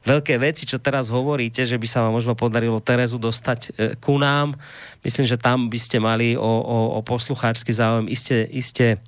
[0.04, 4.20] veľké veci, čo teraz hovoríte, že by sa vám možno podarilo Terezu dostať e, ku
[4.20, 4.60] nám.
[5.00, 9.00] Myslím, že tam by ste mali o, o, o poslucháčsky záujem iste, iste,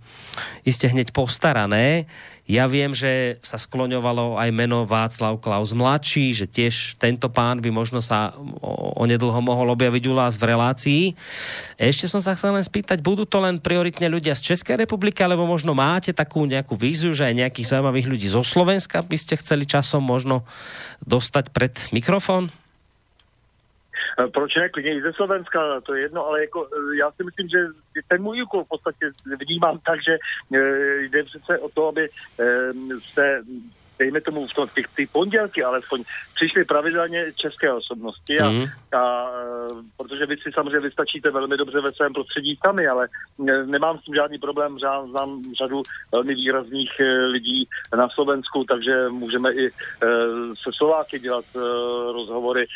[0.64, 2.09] iste hneď postarané.
[2.45, 7.72] Ja viem, že sa skloňovalo aj meno Václav Klaus mladší, že tiež tento pán by
[7.72, 8.36] možno sa
[9.01, 11.03] onedlho mohol objaviť u vás v relácii.
[11.80, 15.49] Ešte som sa chcel len spýtať, budú to len prioritne ľudia z Českej republiky, alebo
[15.49, 19.64] možno máte takú nejakú víziu, že aj nejakých zaujímavých ľudí zo Slovenska by ste chceli
[19.64, 20.45] časom možno
[21.01, 22.53] dostať pred mikrofón?
[24.32, 27.48] Proč ne, klidně i ze Slovenska, to je jedno, ale jako eh, já si myslím,
[27.48, 27.58] že
[28.08, 29.10] ten můj úkol v podstatě
[29.40, 30.18] vnímám tak, že
[30.54, 32.08] eh, jde přece o to, aby
[33.14, 33.42] se
[33.98, 36.04] dejme tomu v, tom, těch, ty pondělky alespoň,
[36.35, 38.64] přišly pravidelně české osobnosti a, mm.
[38.97, 39.30] a
[39.97, 43.09] protože vy si samozřejmě vystačíte velmi dobře ve svém prostředí sami, ale
[43.66, 45.82] nemám s tím žádný problém, že znám řadu
[46.12, 49.70] velmi výrazných e, lidí na Slovensku, takže můžeme i e,
[50.62, 51.59] se Slováky dělat e,
[52.12, 52.66] rozhovory,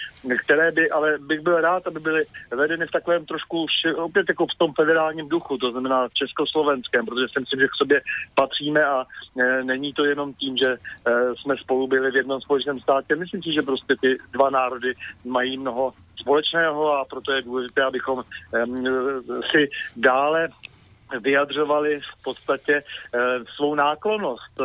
[0.44, 4.58] které by, ale bych byl rád, aby byly vedeny v takovém trošku opět jako v
[4.58, 8.00] tom federálním duchu, to znamená československém, protože si myslím, že k sobě
[8.34, 9.04] patříme a
[9.62, 10.76] není to jenom tím, že
[11.40, 13.16] jsme spolu byli v jednom společném státě.
[13.16, 14.94] Myslím si, že prostě ty dva národy
[15.24, 18.22] mají mnoho společného a proto je důležité, abychom
[19.50, 20.48] si dále
[21.20, 22.82] vyjadřovali v podstatě e,
[23.56, 24.64] svou náklonost e,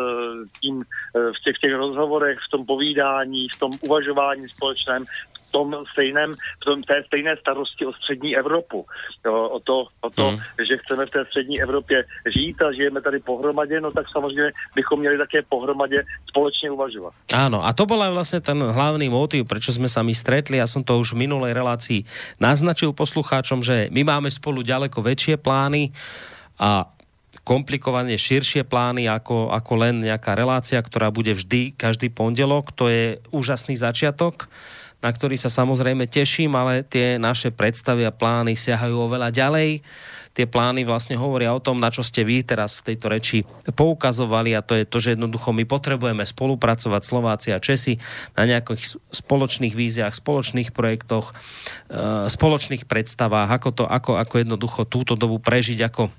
[0.61, 5.05] tím e, v těch, těch rozhovorech, v tom povídání, v tom uvažování společném,
[5.53, 8.85] tom stejném, v tom té stejné starosti o střední Evropu.
[9.25, 10.65] Jo, o to, o to hmm.
[10.67, 14.99] že chceme v té střední Evropě žít a žijeme tady pohromadě, no tak samozřejmě bychom
[14.99, 17.13] měli také pohromadě společně uvažovat.
[17.29, 20.57] Áno, a to bol aj vlastne ten hlavný motiv, prečo sme sa my stretli.
[20.57, 22.05] Ja som to už v minulej relácii
[22.41, 25.93] naznačil poslucháčom, že my máme spolu ďaleko väčšie plány
[26.57, 26.89] a
[27.43, 32.71] komplikovane širšie plány ako, ako len nejaká relácia, ktorá bude vždy, každý pondelok.
[32.79, 34.47] To je úžasný začiatok
[35.03, 39.83] na ktorý sa samozrejme teším, ale tie naše predstavy a plány siahajú oveľa ďalej.
[40.33, 43.37] Tie plány vlastne hovoria o tom, na čo ste vy teraz v tejto reči
[43.77, 48.01] poukazovali a to je to, že jednoducho my potrebujeme spolupracovať Slováci a Česi
[48.33, 51.37] na nejakých spoločných víziách, spoločných projektoch,
[51.93, 56.09] e, spoločných predstavách, ako, to, ako, ako jednoducho túto dobu prežiť, ako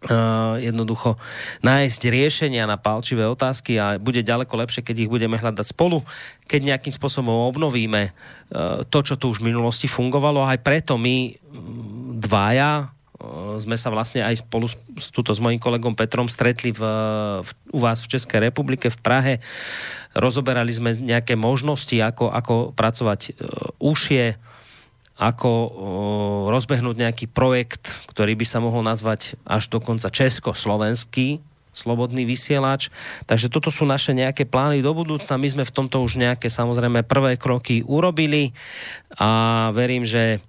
[0.00, 1.20] Uh, jednoducho
[1.60, 6.00] nájsť riešenia na palčivé otázky a bude ďaleko lepšie, keď ich budeme hľadať spolu,
[6.48, 10.40] keď nejakým spôsobom obnovíme uh, to, čo tu už v minulosti fungovalo.
[10.48, 11.36] Aj preto my
[12.16, 16.72] dvaja uh, sme sa vlastne aj spolu s, s, tuto, s mojím kolegom Petrom stretli
[16.72, 16.80] v,
[17.44, 19.34] v, u vás v Českej republike v Prahe.
[20.16, 23.36] Rozoberali sme nejaké možnosti, ako, ako pracovať
[23.76, 24.48] užšie
[25.20, 25.68] ako o,
[26.48, 31.44] rozbehnúť nejaký projekt, ktorý by sa mohol nazvať až dokonca československý
[31.76, 32.88] slobodný vysielač.
[33.28, 35.38] Takže toto sú naše nejaké plány do budúcna.
[35.38, 38.56] My sme v tomto už nejaké samozrejme prvé kroky urobili
[39.20, 40.40] a verím, že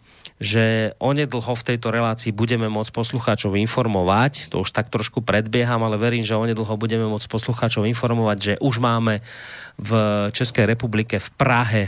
[0.42, 6.02] že onedlho v tejto relácii budeme môcť poslucháčov informovať, to už tak trošku predbieham, ale
[6.02, 9.22] verím, že onedlho budeme môcť poslucháčov informovať, že už máme
[9.78, 9.92] v
[10.34, 11.84] Českej republike v Prahe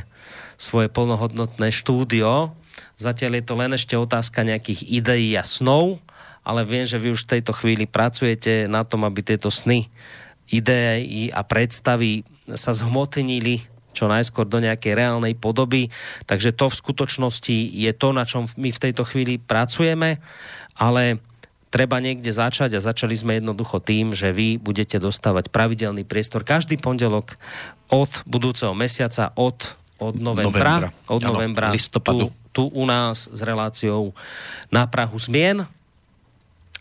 [0.53, 2.53] svoje plnohodnotné štúdio.
[2.97, 5.97] Zatiaľ je to len ešte otázka nejakých ideí a snov,
[6.43, 9.87] ale viem, že vy už v tejto chvíli pracujete na tom, aby tieto sny,
[10.51, 13.63] ideí a predstavy sa zhmotnili
[13.93, 15.93] čo najskôr do nejakej reálnej podoby.
[16.25, 20.17] Takže to v skutočnosti je to, na čom my v tejto chvíli pracujeme,
[20.73, 21.21] ale
[21.69, 26.81] treba niekde začať a začali sme jednoducho tým, že vy budete dostávať pravidelný priestor každý
[26.81, 27.37] pondelok
[27.89, 29.77] od budúceho mesiaca, od,
[30.11, 31.11] od novembra, novembra.
[31.11, 34.11] od novembra ano, tu, tu u nás s reláciou
[34.67, 35.63] na Prahu zmien.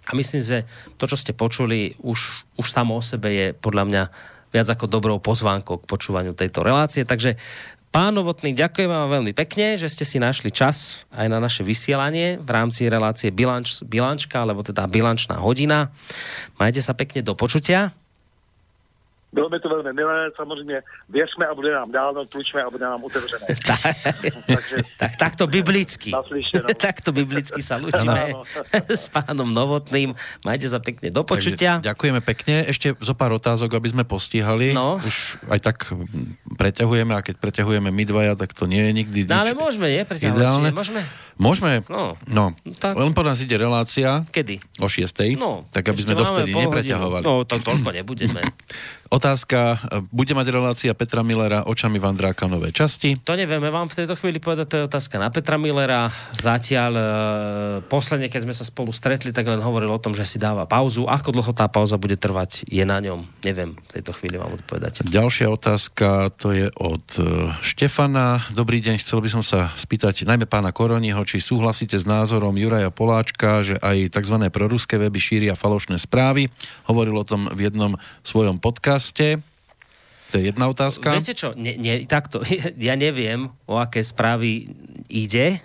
[0.03, 0.67] A myslím, že
[0.99, 4.03] to, čo ste počuli, už, už samo o sebe je podľa mňa
[4.51, 7.07] viac ako dobrou pozvánkou k počúvaniu tejto relácie.
[7.07, 7.39] Takže
[7.93, 12.41] Pán Novotný, ďakujem vám veľmi pekne, že ste si našli čas aj na naše vysielanie
[12.41, 15.93] v rámci relácie bilanč, bilančka, alebo teda bilančná hodina.
[16.57, 17.93] Majte sa pekne do počutia.
[19.33, 23.05] Bylo by to velmi milé, samozřejmě věřme a bude nám dálno, tlučme a bude nám
[23.05, 23.47] otevřené.
[24.47, 26.13] Takže, tak, takto biblicky.
[26.77, 28.37] takto biblicky sa lučíme
[28.93, 30.13] s pánom Novotným.
[30.45, 31.81] Majte sa pekne do počutia.
[31.81, 32.69] Takže, ďakujeme pekne.
[32.69, 34.77] Ešte zo pár otázok, aby sme postihali.
[34.77, 35.01] No.
[35.01, 35.77] Už aj tak
[36.61, 40.05] preťahujeme a keď preťahujeme my dvaja, tak to nie je nikdy No ale môžeme, nie?
[40.05, 41.01] Preťahovať, môžeme?
[41.41, 41.73] Môžeme.
[41.89, 42.21] No.
[42.29, 42.53] no.
[42.77, 43.01] Tak...
[43.01, 44.29] Len po nás ide relácia.
[44.29, 44.61] Kedy?
[44.77, 45.09] O 6.
[45.41, 45.65] No.
[45.73, 47.25] Tak aby sme dovtedy nepreťahovali.
[47.25, 48.45] No, to toľko nebudeme.
[49.13, 49.77] Otázka,
[50.09, 53.21] bude mať relácia Petra Millera očami Vandráka nové časti?
[53.21, 56.09] To nevieme vám v tejto chvíli povedať, to je otázka na Petra Millera.
[56.41, 57.05] Zatiaľ e,
[57.93, 61.05] posledne, keď sme sa spolu stretli, tak len hovoril o tom, že si dáva pauzu.
[61.05, 63.29] Ako dlho tá pauza bude trvať, je na ňom.
[63.45, 65.05] Neviem v tejto chvíli vám odpovedať.
[65.05, 68.49] Ďalšia otázka, to je od e, Štefana.
[68.57, 72.89] Dobrý deň, chcel by som sa spýtať najmä pána Koroniho, či súhlasíte s názorom Juraja
[72.89, 74.41] Poláčka, že aj tzv.
[74.49, 76.49] proruské weby šíria falošné správy.
[76.89, 79.43] Hovoril o tom v jednom svojom podcaste podcaste?
[80.31, 81.13] To je jedna otázka.
[81.19, 82.41] Viete čo, ne, ne, takto,
[82.89, 84.71] ja neviem, o aké správy
[85.11, 85.61] ide,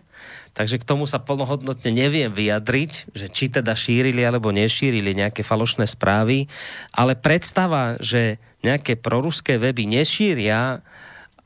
[0.58, 5.86] takže k tomu sa plnohodnotne neviem vyjadriť, že či teda šírili alebo nešírili nejaké falošné
[5.86, 6.50] správy,
[6.92, 10.82] ale predstava, že nejaké proruské weby nešíria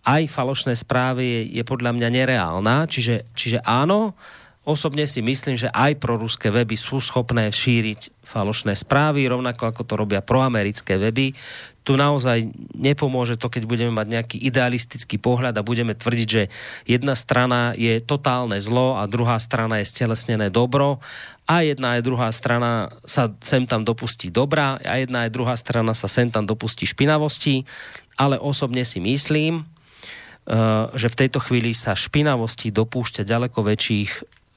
[0.02, 4.18] aj falošné správy je, je podľa mňa nereálna, čiže, čiže áno,
[4.62, 9.94] Osobne si myslím, že aj proruské weby sú schopné šíriť falošné správy, rovnako ako to
[9.98, 11.34] robia proamerické weby.
[11.82, 16.44] Tu naozaj nepomôže to, keď budeme mať nejaký idealistický pohľad a budeme tvrdiť, že
[16.86, 21.02] jedna strana je totálne zlo a druhá strana je stelesnené dobro
[21.50, 25.98] a jedna aj druhá strana sa sem tam dopustí dobrá a jedna aj druhá strana
[25.98, 27.66] sa sem tam dopustí špinavosti,
[28.14, 34.12] ale osobne si myslím, eh, že v tejto chvíli sa špinavosti dopúšťa ďaleko väčších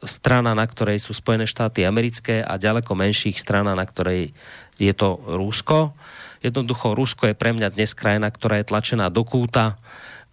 [0.05, 4.37] strana, na ktorej sú Spojené štáty americké a ďaleko menších strana, na ktorej
[4.77, 5.97] je to Rusko.
[6.45, 9.81] Jednoducho, Rusko je pre mňa dnes krajina, ktorá je tlačená do kúta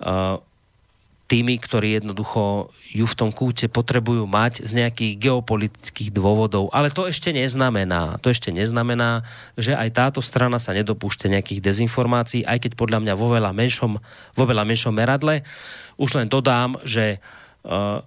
[0.03, 0.43] uh,
[1.31, 6.67] tými, ktorí jednoducho ju v tom kúte potrebujú mať z nejakých geopolitických dôvodov.
[6.75, 9.23] Ale to ešte neznamená, to ešte neznamená,
[9.55, 13.95] že aj táto strana sa nedopúšťa nejakých dezinformácií, aj keď podľa mňa vo veľa menšom,
[14.35, 15.47] vo veľa menšom meradle.
[15.95, 17.23] Už len dodám, že
[17.63, 18.03] uh,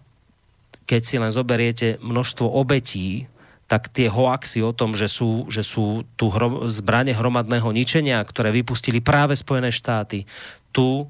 [0.84, 3.24] keď si len zoberiete množstvo obetí,
[3.64, 8.52] tak tie hoaxy o tom, že sú, že sú tu hrom, zbranie hromadného ničenia, ktoré
[8.52, 10.28] vypustili práve Spojené štáty,
[10.68, 11.08] tu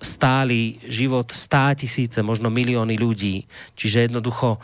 [0.00, 3.44] stáli život stá tisíce, možno milióny ľudí.
[3.76, 4.60] Čiže jednoducho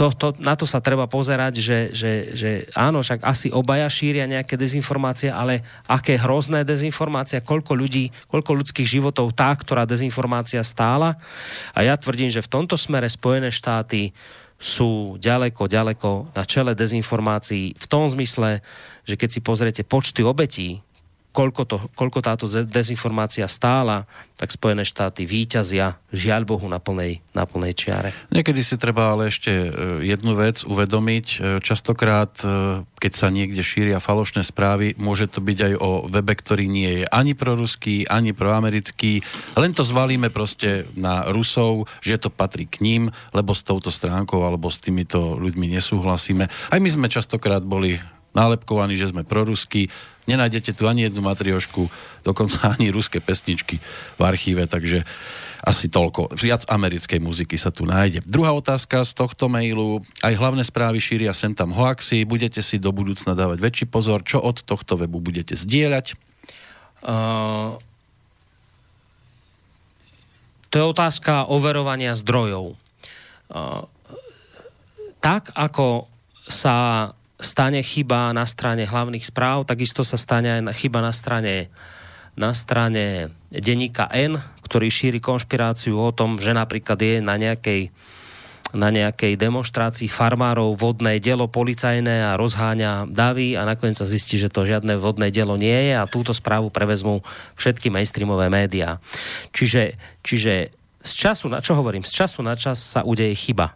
[0.00, 4.24] to, to, na to sa treba pozerať, že, že, že áno, však asi obaja šíria
[4.24, 11.20] nejaké dezinformácie, ale aké hrozné dezinformácie, koľko ľudí, koľko ľudských životov tá, ktorá dezinformácia stála.
[11.76, 14.16] A ja tvrdím, že v tomto smere Spojené štáty
[14.60, 18.60] sú ďaleko, ďaleko na čele dezinformácií v tom zmysle,
[19.08, 20.84] že keď si pozriete počty obetí,
[21.30, 27.44] koľko, to, koľko táto dezinformácia stála, tak Spojené štáty výťazia, žiaľ Bohu, na plnej, na
[27.44, 28.10] plnej čiare.
[28.32, 29.68] Niekedy si treba ale ešte e,
[30.08, 31.26] jednu vec uvedomiť.
[31.28, 36.32] E, častokrát, e, keď sa niekde šíria falošné správy, môže to byť aj o webe,
[36.34, 39.20] ktorý nie je ani proruský, ani proamerický.
[39.60, 44.40] Len to zvalíme proste na Rusov, že to patrí k ním, lebo s touto stránkou
[44.40, 46.48] alebo s týmito ľuďmi nesúhlasíme.
[46.48, 48.00] Aj my sme častokrát boli
[48.32, 49.90] nálepkovaní, že sme proruskí.
[50.30, 51.90] Nenájdete tu ani jednu matriošku,
[52.22, 53.82] dokonca ani ruské pesničky
[54.16, 55.02] v archíve, takže
[55.60, 56.32] asi toľko.
[56.40, 58.24] Viac americkej muziky sa tu nájde.
[58.24, 60.00] Druhá otázka z tohto mailu.
[60.24, 62.24] Aj hlavné správy šíria sem tam hoaxy.
[62.24, 64.24] Budete si do budúcna dávať väčší pozor.
[64.24, 66.16] Čo od tohto webu budete zdieľať?
[67.04, 67.76] Uh,
[70.72, 72.72] to je otázka overovania zdrojov.
[73.52, 73.84] Uh,
[75.20, 76.08] tak, ako
[76.48, 81.72] sa stane chyba na strane hlavných správ, takisto sa stane aj chyba na strane,
[82.36, 87.90] na strane denníka N, ktorý šíri konšpiráciu o tom, že napríklad je na nejakej
[88.70, 94.46] na nejakej demonstrácii farmárov vodné dielo policajné a rozháňa davy a nakoniec sa zistí, že
[94.46, 97.18] to žiadne vodné dielo nie je a túto správu prevezmú
[97.58, 99.02] všetky mainstreamové médiá.
[99.50, 100.70] Čiže, čiže
[101.02, 103.74] z času na, čo hovorím, z času na čas sa udeje chyba.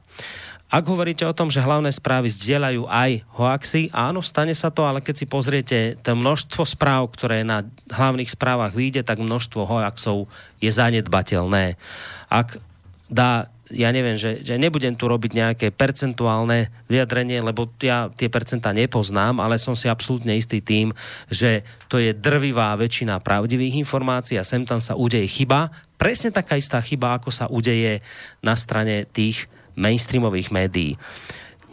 [0.75, 4.99] Ak hovoríte o tom, že hlavné správy zdieľajú aj hoaxy, áno, stane sa to, ale
[4.99, 7.63] keď si pozriete to množstvo správ, ktoré na
[7.95, 10.27] hlavných správach vyjde, tak množstvo hoaxov
[10.59, 11.79] je zanedbateľné.
[12.27, 12.59] Ak
[13.07, 18.77] dá ja neviem, že, že nebudem tu robiť nejaké percentuálne vyjadrenie, lebo ja tie percentá
[18.77, 20.93] nepoznám, ale som si absolútne istý tým,
[21.33, 25.73] že to je drvivá väčšina pravdivých informácií a sem tam sa udeje chyba.
[25.97, 28.05] Presne taká istá chyba, ako sa udeje
[28.45, 30.97] na strane tých mainstreamových médií.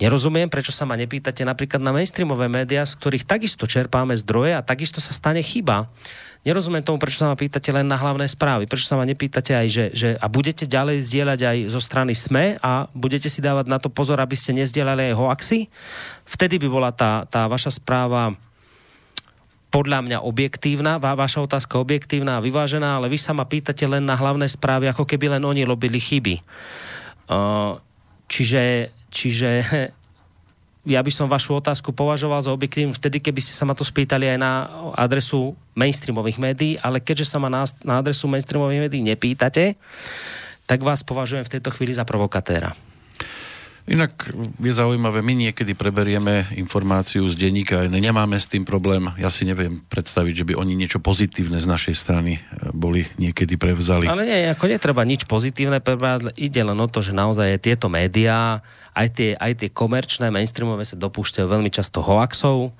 [0.02, 4.66] Nerozumiem, prečo sa ma nepýtate napríklad na mainstreamové médiá, z ktorých takisto čerpáme zdroje a
[4.66, 5.86] takisto sa stane chyba.
[6.42, 8.66] Nerozumiem tomu, prečo sa ma pýtate len na hlavné správy.
[8.66, 12.58] Prečo sa ma nepýtate aj, že, že a budete ďalej zdieľať aj zo strany SME
[12.66, 15.70] a budete si dávať na to pozor, aby ste nezdieľali aj hoaxy?
[16.26, 18.34] Vtedy by bola tá, tá vaša správa
[19.70, 24.02] podľa mňa objektívna, va, vaša otázka objektívna a vyvážená, ale vy sa ma pýtate len
[24.02, 26.42] na hlavné správy, ako keby len oni robili chyby.
[28.32, 29.50] Čiže, čiže
[30.96, 34.32] ja by som vašu otázku považoval za objektívnu vtedy, keby ste sa ma to spýtali
[34.32, 34.52] aj na
[34.96, 39.76] adresu mainstreamových médií, ale keďže sa ma na, na adresu mainstreamových médií nepýtate,
[40.64, 42.72] tak vás považujem v tejto chvíli za provokatéra.
[43.92, 49.12] Inak je zaujímavé, my niekedy preberieme informáciu z denníka, nemáme s tým problém.
[49.20, 53.60] Ja si neviem predstaviť, že by oni niečo pozitívne z našej strany e, boli niekedy
[53.60, 54.08] prevzali.
[54.08, 58.64] Ale nie, ako netreba nič pozitívne prebrať, ide len o to, že naozaj tieto médiá,
[58.96, 62.72] aj tie, aj tie komerčné, mainstreamové sa dopúšťajú veľmi často hoaxov,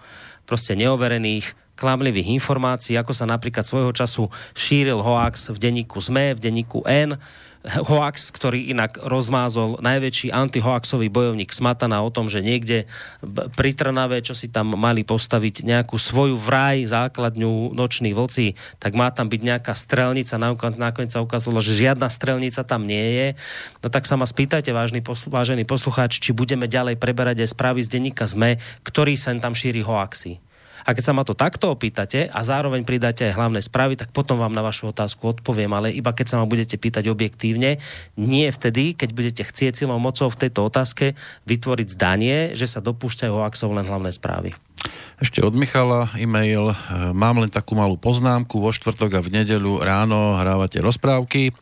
[0.48, 6.40] proste neoverených, klamlivých informácií, ako sa napríklad svojho času šíril hoax v denníku ZME, v
[6.40, 7.18] denníku N,
[7.62, 12.90] hoax, ktorý inak rozmázol najväčší antihoaxový bojovník Smatana o tom, že niekde
[13.54, 19.14] pri Trnave, čo si tam mali postaviť nejakú svoju vraj základňu noční vlci, tak má
[19.14, 20.42] tam byť nejaká strelnica.
[20.42, 23.28] Nakoniec sa ukázalo, že žiadna strelnica tam nie je.
[23.86, 25.30] No tak sa ma spýtajte, vážny poslu,
[25.66, 30.42] poslucháč, či budeme ďalej preberať aj správy z denníka ZME, ktorý sem tam šíri hoaxy.
[30.86, 34.42] A keď sa ma to takto opýtate a zároveň pridáte aj hlavné správy, tak potom
[34.42, 37.78] vám na vašu otázku odpoviem, ale iba keď sa ma budete pýtať objektívne,
[38.18, 41.14] nie vtedy, keď budete chcieť silou mocou v tejto otázke
[41.46, 44.52] vytvoriť zdanie, že sa dopúšťajú hoaxov len hlavné správy.
[45.22, 46.74] Ešte od Michala e-mail.
[47.14, 48.58] Mám len takú malú poznámku.
[48.58, 51.54] Vo štvrtok a v nedeľu ráno hrávate rozprávky.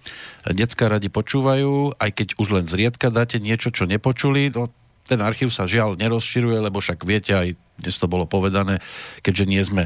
[0.48, 4.56] Decka radi počúvajú, aj keď už len zriedka dáte niečo, čo nepočuli.
[4.56, 4.72] No,
[5.04, 8.84] ten archív sa žiaľ nerozširuje, lebo však viete aj dnes to bolo povedané,
[9.24, 9.84] keďže nie sme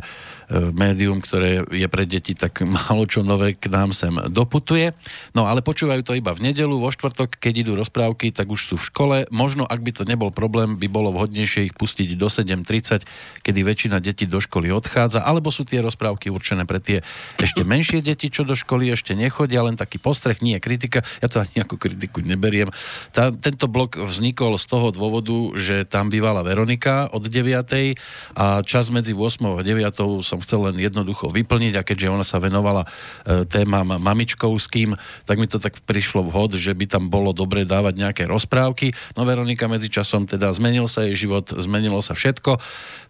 [0.51, 4.91] médium, ktoré je pre deti, tak málo čo nové k nám sem doputuje.
[5.37, 8.75] No ale počúvajú to iba v nedelu, vo štvrtok, keď idú rozprávky, tak už sú
[8.75, 9.17] v škole.
[9.29, 13.05] Možno, ak by to nebol problém, by bolo vhodnejšie ich pustiť do 7.30,
[13.45, 17.05] kedy väčšina detí do školy odchádza, alebo sú tie rozprávky určené pre tie
[17.39, 21.43] ešte menšie deti, čo do školy ešte nechodia, len taký postreh, nie kritika, ja to
[21.43, 22.69] ani ako kritiku neberiem.
[23.15, 27.95] Tá, tento blok vznikol z toho dôvodu, že tam bývala Veronika od 9
[28.35, 29.93] a čas medzi 8 a 9
[30.33, 34.95] som chcel len jednoducho vyplniť a keďže ona sa venovala e, témam mamičkovským,
[35.25, 38.93] tak mi to tak prišlo vhod, že by tam bolo dobre dávať nejaké rozprávky.
[39.17, 42.61] No Veronika medzičasom teda zmenil sa jej život, zmenilo sa všetko,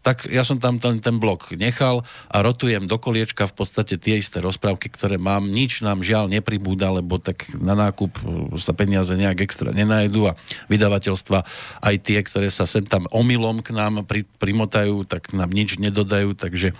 [0.01, 4.19] tak ja som tam ten, ten blok nechal a rotujem do koliečka v podstate tie
[4.19, 5.47] isté rozprávky, ktoré mám.
[5.47, 8.21] Nič nám žiaľ nepribúda, lebo tak na nákup e,
[8.63, 10.37] sa peniaze nejak extra nenajdu a
[10.71, 11.39] vydavateľstva
[11.83, 15.81] aj tie, ktoré sa sem tam omylom k nám pri, pri primotajú, tak nám nič
[15.81, 16.77] nedodajú, takže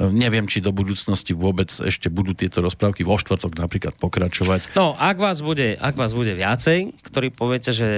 [0.00, 4.72] neviem, či do budúcnosti vôbec ešte budú tieto rozprávky vo štvrtok napríklad pokračovať.
[4.72, 7.88] No, ak vás bude, ak vás bude viacej, ktorí poviete, že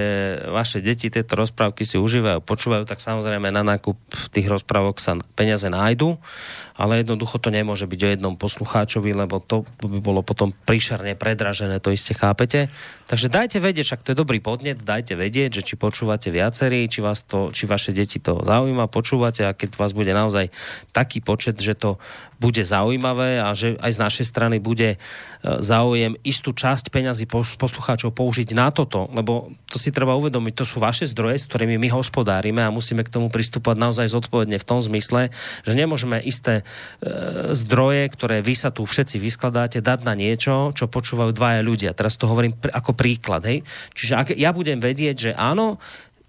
[0.51, 3.95] vaše deti tieto rozprávky si užívajú, počúvajú, tak samozrejme na nákup
[4.35, 6.19] tých rozprávok sa peniaze nájdu
[6.75, 11.79] ale jednoducho to nemôže byť o jednom poslucháčovi, lebo to by bolo potom príšerne predražené,
[11.79, 12.67] to iste chápete.
[13.07, 16.99] Takže dajte vedieť, však to je dobrý podnet, dajte vedieť, že či počúvate viacerí, či,
[16.99, 20.51] vás to, či vaše deti to zaujíma, počúvate a keď vás bude naozaj
[20.91, 21.84] taký počet, že to
[22.35, 24.97] bude zaujímavé a že aj z našej strany bude e,
[25.63, 30.83] záujem istú časť peňazí poslucháčov použiť na toto, lebo to si treba uvedomiť, to sú
[30.83, 34.83] vaše zdroje, s ktorými my hospodárime a musíme k tomu pristúpať naozaj zodpovedne v tom
[34.83, 35.31] zmysle,
[35.63, 36.63] že nemôžeme isté e,
[37.55, 41.95] zdroje, ktoré vy sa tu všetci vyskladáte, dať na niečo, čo počúvajú dvaja ľudia.
[41.95, 43.47] Teraz to hovorím ako príklad.
[43.47, 43.63] Hej?
[43.95, 45.79] Čiže ak ja budem vedieť, že áno,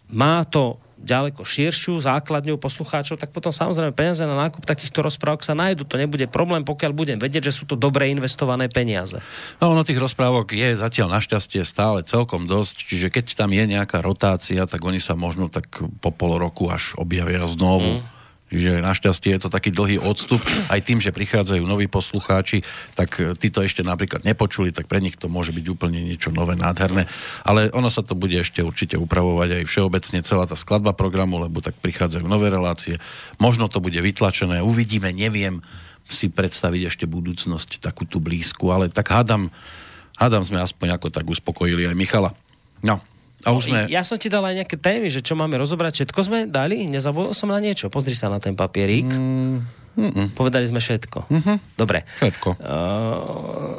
[0.07, 5.55] má to ďaleko širšiu základňu poslucháčov, tak potom samozrejme peniaze na nákup takýchto rozprávok sa
[5.55, 5.87] nájdu.
[5.87, 9.23] To nebude problém, pokiaľ budem vedieť, že sú to dobre investované peniaze.
[9.63, 14.03] No ono tých rozprávok je zatiaľ našťastie stále celkom dosť, čiže keď tam je nejaká
[14.03, 15.69] rotácia, tak oni sa možno tak
[16.03, 18.03] po pol roku až objavia znovu.
[18.03, 18.16] Mm
[18.47, 20.39] Čiže našťastie je to taký dlhý odstup.
[20.71, 22.63] Aj tým, že prichádzajú noví poslucháči,
[22.95, 26.31] tak e, tí to ešte napríklad nepočuli, tak pre nich to môže byť úplne niečo
[26.31, 27.11] nové, nádherné.
[27.43, 31.59] Ale ono sa to bude ešte určite upravovať aj všeobecne celá tá skladba programu, lebo
[31.59, 33.03] tak prichádzajú nové relácie.
[33.43, 35.59] Možno to bude vytlačené, uvidíme, neviem
[36.07, 39.51] si predstaviť ešte budúcnosť takú tú blízku, ale tak hádam,
[40.15, 42.31] hádam sme aspoň ako tak uspokojili aj Michala.
[42.87, 43.03] No,
[43.47, 43.87] a už sme...
[43.87, 46.03] Ja som ti dal aj nejaké témy, že čo máme rozobrať.
[46.03, 46.91] Všetko sme dali?
[46.91, 47.87] Nezabudol som na niečo.
[47.87, 49.07] Pozri sa na ten papierík.
[49.07, 49.63] Mm,
[49.95, 51.31] mm, Povedali sme všetko.
[51.31, 51.57] Mm-hmm.
[51.79, 52.03] Dobre.
[52.19, 52.49] Všetko.
[52.59, 53.79] Uh,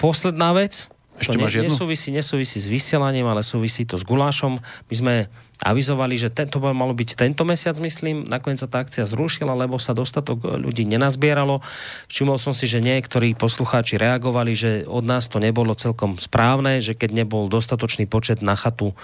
[0.00, 0.88] posledná vec.
[1.20, 4.56] Ešte to máš ne, nesúvisí, nesúvisí s vysielaním, ale súvisí to s gulášom.
[4.88, 5.14] My sme
[5.60, 8.24] avizovali, že to by malo byť tento mesiac, myslím.
[8.24, 11.60] Nakoniec sa tá akcia zrušila, lebo sa dostatok ľudí nenazbieralo.
[12.08, 16.96] Všimol som si, že niektorí poslucháči reagovali, že od nás to nebolo celkom správne, že
[16.96, 18.94] keď nebol dostatočný počet na chatu e,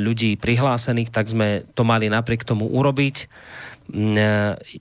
[0.00, 3.28] ľudí prihlásených, tak sme to mali napriek tomu urobiť.
[3.92, 4.32] Mm, e,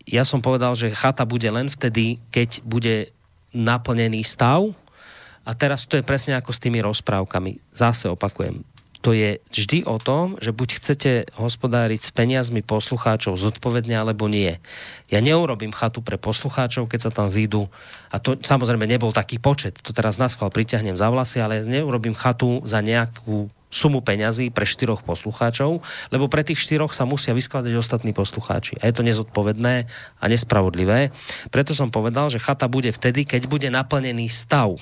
[0.07, 3.11] ja som povedal, že chata bude len vtedy, keď bude
[3.51, 4.71] naplnený stav,
[5.47, 7.71] a teraz to je presne ako s tými rozprávkami.
[7.71, 8.67] Zase opakujem,
[9.01, 14.57] to je vždy o tom, že buď chcete hospodáriť s peniazmi poslucháčov zodpovedne, alebo nie.
[15.07, 17.69] Ja neurobím chatu pre poslucháčov, keď sa tam zídu,
[18.09, 22.17] a to samozrejme nebol taký počet, to teraz na schvál priťahnem za vlasy, ale neurobím
[22.17, 27.75] chatu za nejakú sumu peňazí pre štyroch poslucháčov, lebo pre tých štyroch sa musia vyskladať
[27.75, 28.79] ostatní poslucháči.
[28.79, 29.75] A je to nezodpovedné
[30.17, 31.11] a nespravodlivé.
[31.51, 34.79] Preto som povedal, že chata bude vtedy, keď bude naplnený stav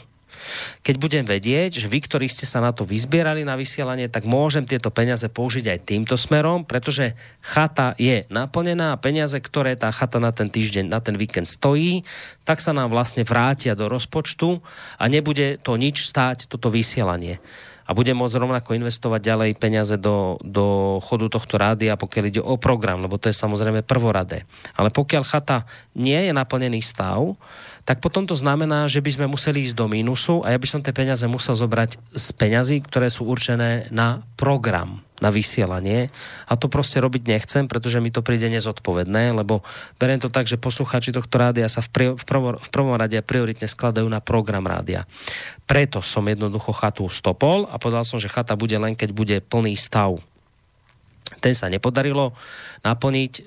[0.86, 4.64] keď budem vedieť, že vy, ktorí ste sa na to vyzbierali na vysielanie, tak môžem
[4.68, 10.22] tieto peniaze použiť aj týmto smerom, pretože chata je naplnená a peniaze, ktoré tá chata
[10.22, 12.06] na ten týždeň, na ten víkend stojí,
[12.48, 14.62] tak sa nám vlastne vrátia do rozpočtu
[15.00, 17.42] a nebude to nič stáť toto vysielanie
[17.86, 22.58] a bude môcť rovnako investovať ďalej peniaze do, do chodu tohto rádia, pokiaľ ide o
[22.58, 24.50] program, lebo to je samozrejme prvoradé.
[24.74, 27.38] Ale pokiaľ chata nie je naplnený stav,
[27.86, 30.82] tak potom to znamená, že by sme museli ísť do mínusu a ja by som
[30.82, 36.10] tie peniaze musel zobrať z peňazí, ktoré sú určené na program, na vysielanie.
[36.50, 39.62] A to proste robiť nechcem, pretože mi to príde nezodpovedné, lebo
[40.02, 43.22] beriem to tak, že posluchači tohto rádia sa v, pri, v, prvom, v prvom rade
[43.22, 45.06] prioritne skladajú na program rádia.
[45.70, 49.78] Preto som jednoducho chatu stopol a povedal som, že chata bude len, keď bude plný
[49.78, 50.18] stav
[51.42, 52.34] ten sa nepodarilo
[52.86, 53.34] naplniť.
[53.38, 53.42] E,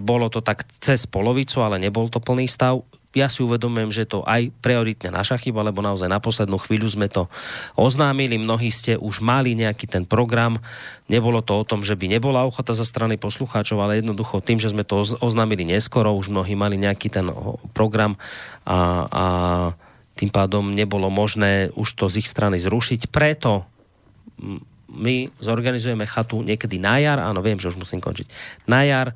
[0.00, 2.84] bolo to tak cez polovicu, ale nebol to plný stav
[3.14, 7.06] ja si uvedomujem, že to aj prioritne naša chyba, lebo naozaj na poslednú chvíľu sme
[7.06, 7.30] to
[7.78, 10.58] oznámili, mnohí ste už mali nejaký ten program,
[11.06, 14.74] nebolo to o tom, že by nebola ochota za strany poslucháčov, ale jednoducho tým, že
[14.74, 17.30] sme to oznámili neskoro, už mnohí mali nejaký ten
[17.70, 18.18] program
[18.66, 19.24] a, a
[20.18, 23.10] tým pádom nebolo možné už to z ich strany zrušiť.
[23.10, 23.66] Preto
[24.94, 28.26] my zorganizujeme chatu niekedy na jar, áno, viem, že už musím končiť,
[28.70, 29.14] na jar,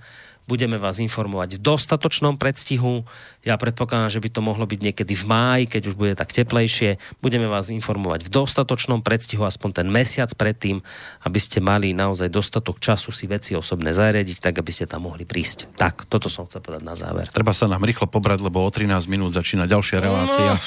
[0.48, 3.04] budeme vás informovať v dostatočnom predstihu.
[3.44, 6.96] Ja predpokladám, že by to mohlo byť niekedy v máji, keď už bude tak teplejšie.
[7.20, 10.80] Budeme vás informovať v dostatočnom predstihu, aspoň ten mesiac predtým,
[11.28, 15.28] aby ste mali naozaj dostatok času si veci osobné zariadiť, tak aby ste tam mohli
[15.28, 15.76] prísť.
[15.76, 17.28] Tak, toto som chcel povedať na záver.
[17.28, 20.56] Treba sa nám rýchlo pobrať, lebo o 13 minút začína ďalšia relácia.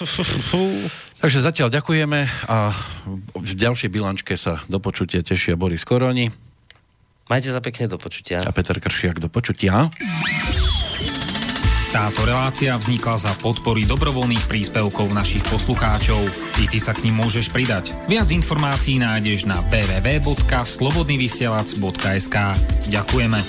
[0.52, 0.68] No.
[1.22, 2.74] Takže zatiaľ ďakujeme a
[3.38, 6.51] v ďalšej bilančke sa do počutia tešia Boris Koroni.
[7.32, 8.44] Majte sa pekne do počutia.
[8.44, 9.88] A Peter Kršiak do počutia.
[11.96, 16.20] Táto relácia vznikla za podpory dobrovoľných príspevkov našich poslucháčov.
[16.60, 17.96] I ty sa k ním môžeš pridať.
[18.12, 22.36] Viac informácií nájdeš na www.slobodnyvysielac.sk
[22.92, 23.40] Ďakujeme.